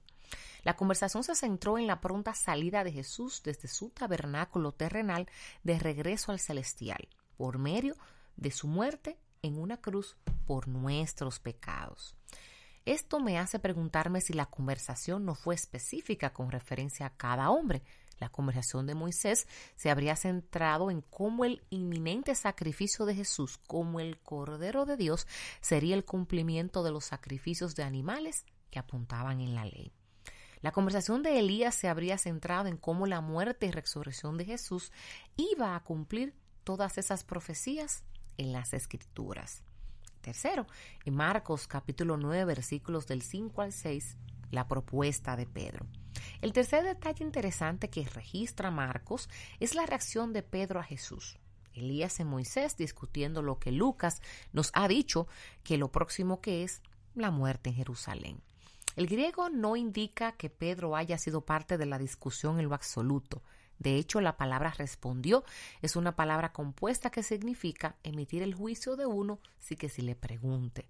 La 0.64 0.76
conversación 0.76 1.24
se 1.24 1.36
centró 1.36 1.78
en 1.78 1.88
la 1.88 2.02
pronta 2.02 2.34
salida 2.34 2.84
de 2.84 2.92
Jesús 2.92 3.42
desde 3.44 3.68
su 3.68 3.90
tabernáculo 3.90 4.74
terrenal 4.74 5.28
de 5.64 5.80
regreso 5.80 6.32
al 6.32 6.40
celestial, 6.40 7.08
por 7.38 7.58
medio 7.58 7.96
de 8.36 8.52
su 8.52 8.68
muerte 8.68 9.18
en 9.42 9.58
una 9.58 9.78
cruz 9.78 10.18
por 10.46 10.68
nuestros 10.68 11.40
pecados. 11.40 12.16
Esto 12.86 13.20
me 13.20 13.38
hace 13.38 13.60
preguntarme 13.60 14.22
si 14.22 14.34
la 14.34 14.48
conversación 14.48 15.26
no 15.26 15.36
fue 15.36 15.56
específica 15.56 16.34
con 16.34 16.52
referencia 16.52 17.06
a 17.06 17.16
cada 17.16 17.50
hombre. 17.50 17.84
La 18.20 18.30
conversación 18.30 18.86
de 18.86 18.96
Moisés 18.96 19.48
se 19.76 19.90
habría 19.90 20.16
centrado 20.16 20.92
en 20.92 21.02
cómo 21.02 21.46
el 21.46 21.64
inminente 21.70 22.36
sacrificio 22.36 23.06
de 23.06 23.16
Jesús 23.16 23.58
como 23.66 24.00
el 24.00 24.20
Cordero 24.20 24.86
de 24.86 24.98
Dios 24.98 25.26
sería 25.62 25.96
el 25.96 26.06
cumplimiento 26.06 26.84
de 26.84 26.92
los 26.92 27.06
sacrificios 27.06 27.76
de 27.76 27.84
animales 27.84 28.46
que 28.70 28.80
apuntaban 28.80 29.42
en 29.42 29.56
la 29.56 29.66
ley. 29.66 29.94
La 30.62 30.74
conversación 30.74 31.24
de 31.24 31.40
Elías 31.40 31.74
se 31.74 31.88
habría 31.88 32.18
centrado 32.18 32.68
en 32.68 32.76
cómo 32.76 33.08
la 33.08 33.22
muerte 33.22 33.68
y 33.68 33.72
resurrección 33.72 34.38
de 34.38 34.46
Jesús 34.46 34.92
iba 35.38 35.76
a 35.76 35.84
cumplir 35.84 36.34
todas 36.66 36.98
esas 36.98 37.24
profecías 37.24 38.04
en 38.38 38.52
las 38.52 38.74
escrituras. 38.74 39.64
Tercero, 40.22 40.68
en 41.06 41.16
Marcos 41.16 41.66
capítulo 41.66 42.18
9 42.18 42.44
versículos 42.44 43.08
del 43.08 43.22
5 43.22 43.62
al 43.62 43.72
6, 43.72 44.18
la 44.52 44.68
propuesta 44.68 45.36
de 45.36 45.46
Pedro. 45.46 45.86
El 46.42 46.54
tercer 46.54 46.84
detalle 46.84 47.24
interesante 47.24 47.90
que 47.90 48.06
registra 48.06 48.72
Marcos 48.72 49.30
es 49.60 49.76
la 49.76 49.86
reacción 49.86 50.34
de 50.34 50.44
Pedro 50.44 50.80
a 50.80 50.84
Jesús. 50.84 51.38
Elías 51.74 52.20
y 52.20 52.24
Moisés 52.24 52.78
discutiendo 52.78 53.42
lo 53.42 53.60
que 53.60 53.72
Lucas 53.72 54.22
nos 54.52 54.72
ha 54.74 54.88
dicho 54.88 55.28
que 55.64 55.78
lo 55.78 55.92
próximo 55.92 56.42
que 56.42 56.64
es 56.64 56.82
la 57.16 57.32
muerte 57.32 57.70
en 57.70 57.76
Jerusalén. 57.76 58.42
El 58.96 59.08
griego 59.08 59.50
no 59.50 59.76
indica 59.76 60.34
que 60.34 60.50
Pedro 60.50 60.96
haya 60.96 61.18
sido 61.18 61.42
parte 61.42 61.78
de 61.78 61.86
la 61.86 61.98
discusión 61.98 62.60
en 62.60 62.68
lo 62.68 62.76
absoluto. 62.76 63.44
De 63.78 63.96
hecho, 63.96 64.20
la 64.20 64.36
palabra 64.36 64.74
respondió 64.78 65.44
es 65.82 65.96
una 65.96 66.16
palabra 66.16 66.52
compuesta 66.52 67.10
que 67.10 67.24
significa 67.24 67.96
emitir 68.04 68.44
el 68.44 68.54
juicio 68.54 68.98
de 68.98 69.06
uno 69.06 69.40
sí 69.60 69.78
que 69.78 69.90
si 69.90 70.02
le 70.02 70.16
pregunte. 70.16 70.90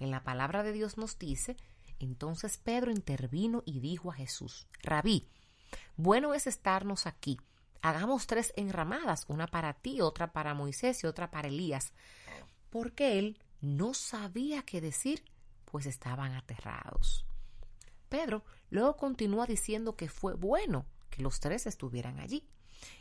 En 0.00 0.10
la 0.10 0.24
palabra 0.24 0.62
de 0.62 0.72
Dios 0.72 0.98
nos 0.98 1.18
dice, 1.18 1.56
entonces 1.98 2.58
Pedro 2.58 2.90
intervino 2.90 3.62
y 3.64 3.80
dijo 3.80 4.10
a 4.10 4.14
Jesús, 4.14 4.66
Rabí, 4.82 5.28
bueno 5.96 6.34
es 6.34 6.46
estarnos 6.46 7.06
aquí. 7.06 7.38
Hagamos 7.82 8.26
tres 8.26 8.52
enramadas, 8.56 9.24
una 9.28 9.46
para 9.46 9.74
ti, 9.74 10.00
otra 10.00 10.32
para 10.32 10.54
Moisés 10.54 11.04
y 11.04 11.06
otra 11.06 11.30
para 11.30 11.48
Elías. 11.48 11.92
Porque 12.70 13.18
él 13.18 13.38
no 13.60 13.94
sabía 13.94 14.62
qué 14.62 14.80
decir, 14.80 15.24
pues 15.64 15.86
estaban 15.86 16.32
aterrados. 16.34 17.26
Pedro 18.08 18.44
luego 18.70 18.96
continúa 18.96 19.46
diciendo 19.46 19.96
que 19.96 20.08
fue 20.08 20.34
bueno 20.34 20.86
que 21.10 21.22
los 21.22 21.40
tres 21.40 21.66
estuvieran 21.66 22.20
allí. 22.20 22.48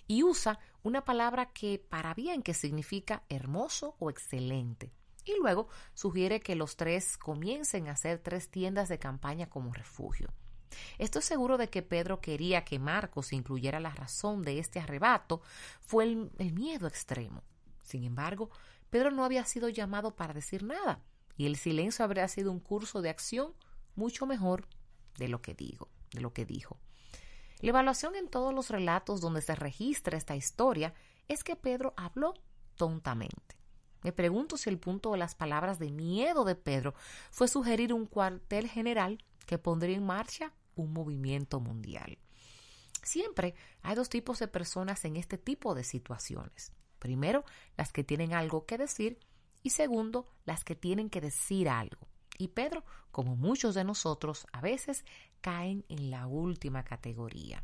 Y 0.07 0.23
usa 0.23 0.59
una 0.83 1.03
palabra 1.03 1.47
que 1.47 1.79
para 1.79 2.13
bien 2.13 2.41
que 2.41 2.53
significa 2.53 3.23
hermoso 3.29 3.95
o 3.99 4.09
excelente. 4.09 4.91
Y 5.25 5.35
luego 5.37 5.67
sugiere 5.93 6.41
que 6.41 6.55
los 6.55 6.75
tres 6.75 7.17
comiencen 7.17 7.87
a 7.87 7.91
hacer 7.93 8.19
tres 8.19 8.49
tiendas 8.49 8.89
de 8.89 8.99
campaña 8.99 9.49
como 9.49 9.73
refugio. 9.73 10.33
Estoy 10.97 11.21
seguro 11.21 11.57
de 11.57 11.69
que 11.69 11.81
Pedro 11.81 12.19
quería 12.19 12.65
que 12.65 12.79
Marcos 12.79 13.33
incluyera 13.33 13.79
la 13.79 13.91
razón 13.91 14.41
de 14.41 14.59
este 14.59 14.79
arrebato, 14.79 15.41
fue 15.79 16.03
el, 16.05 16.53
miedo 16.53 16.87
extremo. 16.87 17.43
Sin 17.81 18.03
embargo, 18.03 18.49
Pedro 18.89 19.11
no 19.11 19.23
había 19.23 19.45
sido 19.45 19.69
llamado 19.69 20.15
para 20.15 20.33
decir 20.33 20.63
nada, 20.63 21.03
y 21.37 21.45
el 21.45 21.57
silencio 21.57 22.05
habría 22.05 22.27
sido 22.27 22.51
un 22.51 22.59
curso 22.59 23.01
de 23.01 23.09
acción 23.09 23.53
mucho 23.95 24.25
mejor 24.25 24.67
de 25.17 25.27
lo 25.27 25.41
que 25.41 25.53
digo, 25.53 25.89
de 26.11 26.21
lo 26.21 26.33
que 26.33 26.45
dijo. 26.45 26.77
La 27.59 27.69
evaluación 27.69 28.15
en 28.15 28.29
todos 28.29 28.53
los 28.53 28.69
relatos 28.69 29.21
donde 29.21 29.41
se 29.41 29.55
registra 29.55 30.17
esta 30.17 30.35
historia 30.35 30.93
es 31.27 31.43
que 31.43 31.55
Pedro 31.55 31.93
habló 31.95 32.33
tontamente. 32.75 33.62
Me 34.03 34.11
pregunto 34.11 34.57
si 34.57 34.69
el 34.69 34.79
punto 34.79 35.11
de 35.11 35.17
las 35.17 35.35
palabras 35.35 35.79
de 35.79 35.91
miedo 35.91 36.43
de 36.43 36.55
Pedro 36.55 36.93
fue 37.31 37.47
sugerir 37.47 37.93
un 37.93 38.05
cuartel 38.05 38.67
general 38.67 39.23
que 39.45 39.57
pondría 39.57 39.95
en 39.95 40.05
marcha 40.05 40.53
un 40.75 40.93
movimiento 40.93 41.59
mundial. 41.59 42.17
Siempre 43.01 43.53
hay 43.81 43.95
dos 43.95 44.09
tipos 44.09 44.39
de 44.39 44.47
personas 44.47 45.03
en 45.05 45.17
este 45.17 45.37
tipo 45.37 45.75
de 45.75 45.83
situaciones. 45.83 46.71
Primero, 46.99 47.43
las 47.77 47.91
que 47.91 48.03
tienen 48.03 48.33
algo 48.33 48.65
que 48.65 48.77
decir 48.77 49.19
y 49.61 49.71
segundo, 49.71 50.29
las 50.45 50.63
que 50.63 50.75
tienen 50.75 51.09
que 51.09 51.21
decir 51.21 51.69
algo. 51.69 52.07
Y 52.37 52.49
Pedro, 52.49 52.83
como 53.11 53.35
muchos 53.35 53.75
de 53.75 53.83
nosotros, 53.83 54.47
a 54.51 54.61
veces 54.61 55.05
caen 55.41 55.85
en 55.89 56.09
la 56.09 56.27
última 56.27 56.83
categoría. 56.83 57.63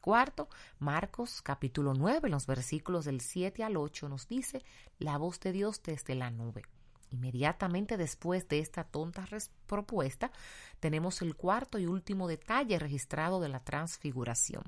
Cuarto, 0.00 0.48
Marcos 0.78 1.42
capítulo 1.42 1.92
9, 1.92 2.30
los 2.30 2.46
versículos 2.46 3.04
del 3.04 3.20
7 3.20 3.62
al 3.62 3.76
8 3.76 4.08
nos 4.08 4.26
dice 4.28 4.64
la 4.98 5.18
voz 5.18 5.40
de 5.40 5.52
Dios 5.52 5.82
desde 5.82 6.14
la 6.14 6.30
nube. 6.30 6.62
Inmediatamente 7.10 7.98
después 7.98 8.48
de 8.48 8.60
esta 8.60 8.84
tonta 8.84 9.28
propuesta, 9.66 10.32
tenemos 10.78 11.20
el 11.20 11.36
cuarto 11.36 11.78
y 11.78 11.84
último 11.84 12.28
detalle 12.28 12.78
registrado 12.78 13.40
de 13.40 13.50
la 13.50 13.60
transfiguración. 13.60 14.62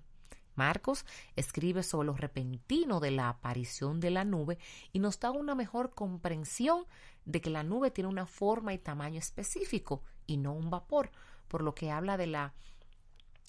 Marcos 0.55 1.07
escribe 1.35 1.83
sobre 1.83 2.09
lo 2.09 2.15
repentino 2.15 3.01
de 3.01 3.13
la 3.13 3.31
aparición 3.31 4.01
de 4.01 4.11
la 4.11 4.25
nube 4.25 4.59
y 4.93 4.99
nos 4.99 5.19
da 5.19 5.31
una 5.31 5.55
mejor 5.55 5.95
comprensión 5.95 6.85
de 7.25 7.41
que 7.41 7.49
la 7.49 7.63
nube 7.63 7.91
tiene 7.91 8.11
una 8.11 8.27
forma 8.27 8.75
y 8.75 8.79
tamaño 8.79 9.19
específico 9.19 10.03
y 10.27 10.37
no 10.37 10.53
un 10.53 10.69
vapor, 10.69 11.11
por 11.49 11.63
lo 11.63 11.75
que 11.75 11.91
habla 11.91 12.19
de 12.19 12.27
la 12.27 12.53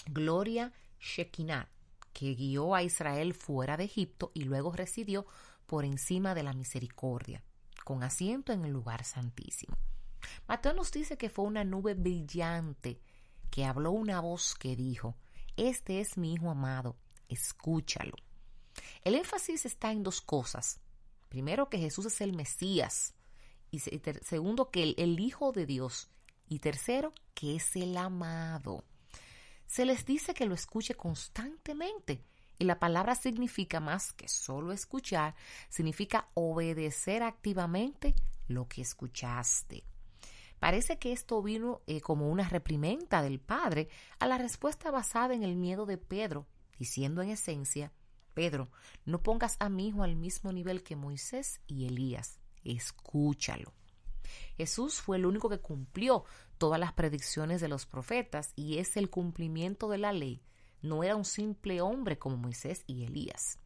gloria 0.06 0.72
Shekinah, 1.04 1.73
que 2.14 2.36
guió 2.36 2.76
a 2.76 2.84
Israel 2.84 3.34
fuera 3.34 3.76
de 3.78 3.86
Egipto 3.86 4.32
y 4.34 4.44
luego 4.44 4.72
residió 4.72 5.26
por 5.66 5.86
encima 5.86 6.36
de 6.36 6.44
la 6.44 6.54
misericordia, 6.54 7.44
con 7.84 8.04
asiento 8.04 8.54
en 8.54 8.66
el 8.66 8.72
lugar 8.72 9.04
santísimo. 9.04 9.76
Mateo 10.48 10.74
nos 10.74 10.92
dice 10.92 11.18
que 11.18 11.30
fue 11.30 11.46
una 11.46 11.64
nube 11.64 11.96
brillante, 11.96 13.02
que 13.50 13.66
habló 13.66 13.92
una 13.92 14.20
voz 14.20 14.56
que 14.56 14.76
dijo, 14.76 15.16
Este 15.58 16.00
es 16.00 16.18
mi 16.18 16.34
Hijo 16.34 16.50
amado, 16.50 16.96
escúchalo. 17.28 18.16
El 19.04 19.16
énfasis 19.16 19.66
está 19.66 19.92
en 19.92 20.04
dos 20.04 20.22
cosas. 20.22 20.80
Primero, 21.30 21.70
que 21.70 21.78
Jesús 21.80 22.06
es 22.06 22.22
el 22.22 22.34
Mesías, 22.34 23.16
y 23.72 23.80
segundo, 23.80 24.70
que 24.70 24.84
el, 24.84 24.96
el 24.98 25.20
Hijo 25.20 25.52
de 25.52 25.66
Dios. 25.66 26.10
Y 26.48 26.60
tercero, 26.60 27.14
que 27.34 27.56
es 27.56 27.76
el 27.76 27.98
amado. 27.98 28.84
Se 29.74 29.86
les 29.86 30.06
dice 30.06 30.36
que 30.36 30.46
lo 30.46 30.54
escuche 30.54 30.94
constantemente. 30.94 32.24
Y 32.60 32.66
la 32.66 32.78
palabra 32.78 33.16
significa 33.16 33.80
más 33.80 34.14
que 34.14 34.28
solo 34.28 34.72
escuchar, 34.72 35.34
significa 35.68 36.30
obedecer 36.36 37.24
activamente 37.24 38.14
lo 38.48 38.68
que 38.68 38.82
escuchaste. 38.82 39.84
Parece 40.60 41.00
que 41.00 41.12
esto 41.12 41.42
vino 41.42 41.82
eh, 41.88 42.02
como 42.02 42.30
una 42.30 42.48
reprimenda 42.48 43.24
del 43.24 43.40
Padre 43.40 43.90
a 44.20 44.28
la 44.28 44.38
respuesta 44.38 44.92
basada 44.92 45.34
en 45.34 45.42
el 45.42 45.56
miedo 45.56 45.88
de 45.88 45.98
Pedro, 45.98 46.46
diciendo 46.78 47.24
en 47.24 47.32
esencia, 47.32 47.92
Pedro, 48.36 48.70
no 49.06 49.24
pongas 49.24 49.58
a 49.60 49.70
mi 49.70 49.88
hijo 49.88 50.04
al 50.04 50.16
mismo 50.16 50.52
nivel 50.52 50.84
que 50.84 50.96
Moisés 50.96 51.62
y 51.66 51.88
Elías, 51.88 52.38
escúchalo. 52.64 53.74
Jesús 54.58 55.02
fue 55.02 55.18
el 55.18 55.26
único 55.26 55.50
que 55.50 55.60
cumplió 55.60 56.26
todas 56.58 56.80
las 56.80 56.94
predicciones 56.94 57.62
de 57.62 57.68
los 57.68 57.86
profetas 57.86 58.54
y 58.56 58.78
es 58.78 58.98
el 58.98 59.10
cumplimiento 59.10 59.90
de 59.90 59.98
la 59.98 60.14
ley. 60.14 60.42
No 60.82 61.04
era 61.04 61.16
un 61.16 61.26
simple 61.26 61.82
hombre 61.82 62.20
como 62.20 62.38
Moisés 62.38 62.84
y 62.88 63.04
Elías. 63.04 63.60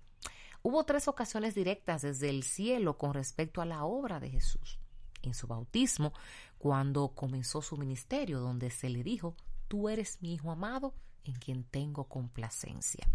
Hubo 0.62 0.84
tres 0.84 1.08
ocasiones 1.08 1.56
directas 1.56 2.02
desde 2.02 2.30
el 2.30 2.44
cielo 2.44 2.98
con 2.98 3.14
respecto 3.14 3.62
a 3.62 3.66
la 3.66 3.86
obra 3.86 4.20
de 4.20 4.30
Jesús. 4.30 4.80
En 5.22 5.34
su 5.34 5.48
bautismo, 5.48 6.14
cuando 6.58 7.10
comenzó 7.10 7.62
su 7.62 7.78
ministerio, 7.78 8.40
donde 8.40 8.70
se 8.70 8.90
le 8.90 9.04
dijo, 9.04 9.36
tú 9.68 9.90
eres 9.90 10.22
mi 10.22 10.34
Hijo 10.34 10.52
amado, 10.52 10.94
en 11.24 11.36
quien 11.36 11.64
tengo 11.64 12.08
complacencia. 12.08 13.08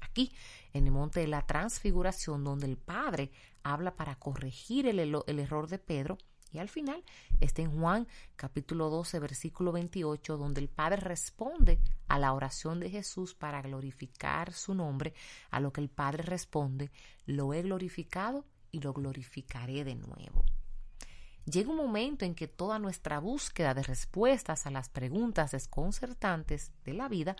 Aquí, 0.00 0.32
en 0.72 0.86
el 0.86 0.92
monte 0.92 1.20
de 1.20 1.28
la 1.28 1.46
transfiguración, 1.46 2.44
donde 2.44 2.66
el 2.66 2.76
Padre 2.76 3.32
habla 3.62 3.96
para 3.96 4.16
corregir 4.16 4.86
el, 4.86 4.98
el 4.98 5.38
error 5.38 5.68
de 5.68 5.78
Pedro, 5.78 6.18
y 6.54 6.58
al 6.58 6.68
final 6.68 7.02
está 7.40 7.62
en 7.62 7.78
Juan 7.78 8.06
capítulo 8.36 8.88
12, 8.88 9.18
versículo 9.18 9.72
28, 9.72 10.36
donde 10.36 10.60
el 10.60 10.68
Padre 10.68 11.00
responde 11.00 11.80
a 12.06 12.18
la 12.18 12.32
oración 12.32 12.78
de 12.78 12.90
Jesús 12.90 13.34
para 13.34 13.60
glorificar 13.60 14.52
su 14.52 14.72
nombre, 14.74 15.14
a 15.50 15.58
lo 15.58 15.72
que 15.72 15.80
el 15.80 15.88
Padre 15.88 16.22
responde, 16.22 16.92
lo 17.26 17.52
he 17.52 17.62
glorificado 17.62 18.44
y 18.70 18.80
lo 18.80 18.92
glorificaré 18.92 19.84
de 19.84 19.96
nuevo. 19.96 20.44
Llega 21.44 21.70
un 21.70 21.76
momento 21.76 22.24
en 22.24 22.34
que 22.34 22.48
toda 22.48 22.78
nuestra 22.78 23.18
búsqueda 23.18 23.74
de 23.74 23.82
respuestas 23.82 24.66
a 24.66 24.70
las 24.70 24.88
preguntas 24.88 25.50
desconcertantes 25.50 26.72
de 26.84 26.94
la 26.94 27.08
vida, 27.08 27.36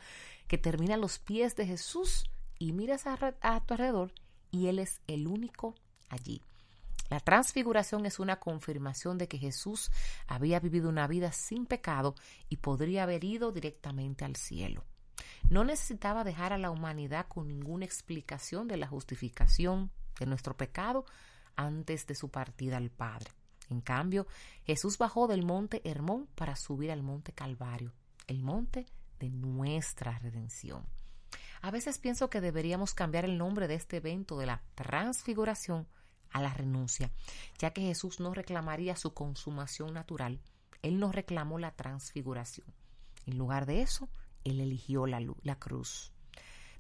que 0.49 0.59
termina 0.59 0.95
a 0.95 0.99
los 0.99 1.19
pies 1.19 1.57
de 1.57 1.67
Jesús 1.67 2.25
y 2.59 2.73
miras 2.73 3.07
a, 3.07 3.17
a 3.41 3.65
tu 3.65 3.75
alrededor 3.75 4.13
y 4.51 4.67
Él 4.67 4.79
es 4.79 5.01
el 5.07 5.27
único 5.27 5.75
allí. 6.09 6.43
La 7.11 7.21
transfiguración 7.21 8.07
es 8.07 8.19
una 8.19 8.41
confirmación 8.41 9.19
de 9.19 9.29
que 9.29 9.39
Jesús 9.39 9.91
había 10.27 10.61
vivido 10.61 10.89
una 10.89 11.07
vida 11.07 11.33
sin 11.33 11.67
pecado 11.67 12.15
y 12.49 12.57
podría 12.57 13.03
haber 13.03 13.25
ido 13.25 13.53
directamente 13.53 14.25
al 14.25 14.37
cielo. 14.37 14.85
No 15.51 15.65
necesitaba 15.65 16.25
dejar 16.25 16.53
a 16.53 16.59
la 16.59 16.71
humanidad 16.71 17.27
con 17.29 17.49
ninguna 17.49 17.85
explicación 17.85 18.67
de 18.67 18.79
la 18.79 18.87
justificación 18.87 19.91
de 20.19 20.27
nuestro 20.27 20.57
pecado 20.57 21.05
antes 21.57 22.07
de 22.07 22.15
su 22.15 22.31
partida 22.31 22.79
al 22.79 22.91
Padre. 22.91 23.31
En 23.69 23.81
cambio, 23.81 24.27
Jesús 24.65 24.99
bajó 24.99 25.27
del 25.27 25.45
monte 25.45 25.83
Hermón 25.85 26.29
para 26.35 26.57
subir 26.57 26.91
al 26.91 27.03
monte 27.03 27.33
Calvario, 27.33 27.93
el 28.27 28.43
monte 28.43 28.87
de 29.19 29.31
nuestra 29.31 30.19
redención. 30.19 30.87
A 31.61 31.71
veces 31.71 31.99
pienso 31.99 32.29
que 32.29 32.41
deberíamos 32.41 32.95
cambiar 32.95 33.25
el 33.25 33.39
nombre 33.39 33.69
de 33.69 33.75
este 33.75 33.99
evento 33.99 34.39
de 34.39 34.47
la 34.47 34.63
transfiguración 34.75 35.87
a 36.35 36.43
la 36.43 36.53
renuncia, 36.53 37.11
ya 37.59 37.71
que 37.73 37.81
Jesús 37.81 38.21
no 38.21 38.35
reclamaría 38.35 38.97
su 38.97 39.15
consumación 39.15 39.95
natural, 39.95 40.41
Él 40.83 40.99
no 40.99 41.13
reclamó 41.13 41.59
la 41.59 41.71
transfiguración. 41.71 42.67
En 43.25 43.39
lugar 43.39 43.67
de 43.67 43.81
eso, 43.81 44.09
Él 44.43 44.61
eligió 44.61 45.07
la, 45.07 45.25
la 45.43 45.59
cruz. 45.59 46.13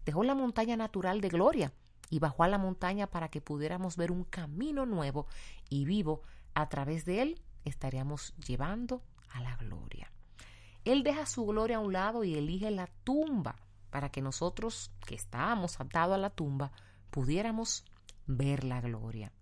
Dejó 0.04 0.24
la 0.24 0.34
montaña 0.34 0.76
natural 0.76 1.20
de 1.20 1.28
gloria 1.28 1.72
y 2.10 2.18
bajó 2.18 2.42
a 2.42 2.48
la 2.48 2.58
montaña 2.58 3.06
para 3.06 3.28
que 3.28 3.40
pudiéramos 3.40 3.96
ver 3.96 4.10
un 4.10 4.24
camino 4.24 4.86
nuevo 4.86 5.28
y 5.70 5.84
vivo. 5.84 6.22
A 6.52 6.68
través 6.68 7.04
de 7.04 7.22
Él 7.22 7.40
estaríamos 7.64 8.34
llevando 8.36 9.02
a 9.30 9.40
la 9.40 9.56
gloria. 9.56 10.10
Él 10.84 11.04
deja 11.04 11.26
su 11.26 11.46
gloria 11.46 11.76
a 11.76 11.80
un 11.80 11.92
lado 11.92 12.24
y 12.24 12.34
elige 12.34 12.70
la 12.72 12.88
tumba 13.04 13.56
para 13.90 14.10
que 14.10 14.20
nosotros 14.20 14.90
que 15.06 15.14
estábamos 15.14 15.80
atados 15.80 16.16
a 16.16 16.18
la 16.18 16.30
tumba 16.30 16.72
pudiéramos 17.10 17.84
ver 18.26 18.64
la 18.64 18.80
gloria. 18.80 19.32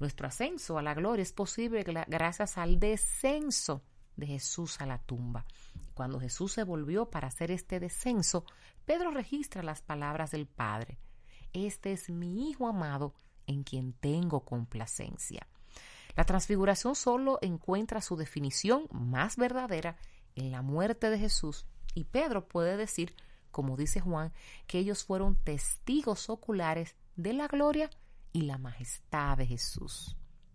Nuestro 0.00 0.26
ascenso 0.26 0.78
a 0.78 0.82
la 0.82 0.94
gloria 0.94 1.22
es 1.22 1.32
posible 1.32 1.82
gracias 1.82 2.58
al 2.58 2.78
descenso 2.78 3.82
de 4.16 4.26
Jesús 4.26 4.80
a 4.80 4.86
la 4.86 4.98
tumba. 4.98 5.46
Cuando 5.94 6.20
Jesús 6.20 6.52
se 6.52 6.64
volvió 6.64 7.10
para 7.10 7.28
hacer 7.28 7.50
este 7.50 7.80
descenso, 7.80 8.44
Pedro 8.84 9.10
registra 9.10 9.62
las 9.62 9.82
palabras 9.82 10.32
del 10.32 10.46
Padre. 10.46 10.98
Este 11.52 11.92
es 11.92 12.10
mi 12.10 12.50
Hijo 12.50 12.66
amado 12.66 13.14
en 13.46 13.62
quien 13.62 13.92
tengo 13.92 14.44
complacencia. 14.44 15.46
La 16.16 16.24
transfiguración 16.24 16.94
solo 16.94 17.38
encuentra 17.42 18.00
su 18.00 18.16
definición 18.16 18.86
más 18.90 19.36
verdadera 19.36 19.96
en 20.34 20.50
la 20.50 20.62
muerte 20.62 21.10
de 21.10 21.18
Jesús 21.18 21.66
y 21.94 22.04
Pedro 22.04 22.46
puede 22.46 22.76
decir, 22.76 23.14
como 23.50 23.76
dice 23.76 24.00
Juan, 24.00 24.32
que 24.66 24.78
ellos 24.78 25.04
fueron 25.04 25.36
testigos 25.36 26.28
oculares 26.28 26.96
de 27.16 27.32
la 27.32 27.46
gloria 27.46 27.90
y 28.34 28.42
la 28.42 28.58
majestad 28.58 29.38
de 29.38 29.46
Jesús. 29.46 30.14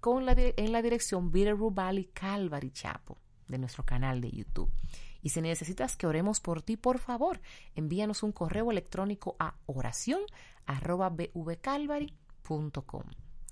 en 0.04 0.72
la 0.72 0.82
dirección 0.82 1.32
Bitterroot 1.32 1.76
Calvary 2.14 2.72
Chapo 2.72 3.18
de 3.52 3.60
nuestro 3.60 3.86
canal 3.86 4.22
de 4.22 4.32
YouTube. 4.32 4.72
Y 5.22 5.30
si 5.30 5.42
necesitas 5.42 5.96
que 5.96 6.08
oremos 6.08 6.40
por 6.40 6.62
ti, 6.64 6.78
por 6.78 6.98
favor, 6.98 7.40
envíanos 7.76 8.24
un 8.24 8.32
correo 8.32 8.72
electrónico 8.72 9.36
a 9.40 9.56
oración 9.68 10.22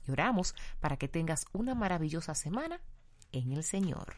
Y 0.07 0.11
oramos 0.11 0.55
para 0.79 0.97
que 0.97 1.07
tengas 1.07 1.45
una 1.53 1.75
maravillosa 1.75 2.33
semana 2.33 2.81
en 3.31 3.51
el 3.51 3.63
Señor. 3.63 4.15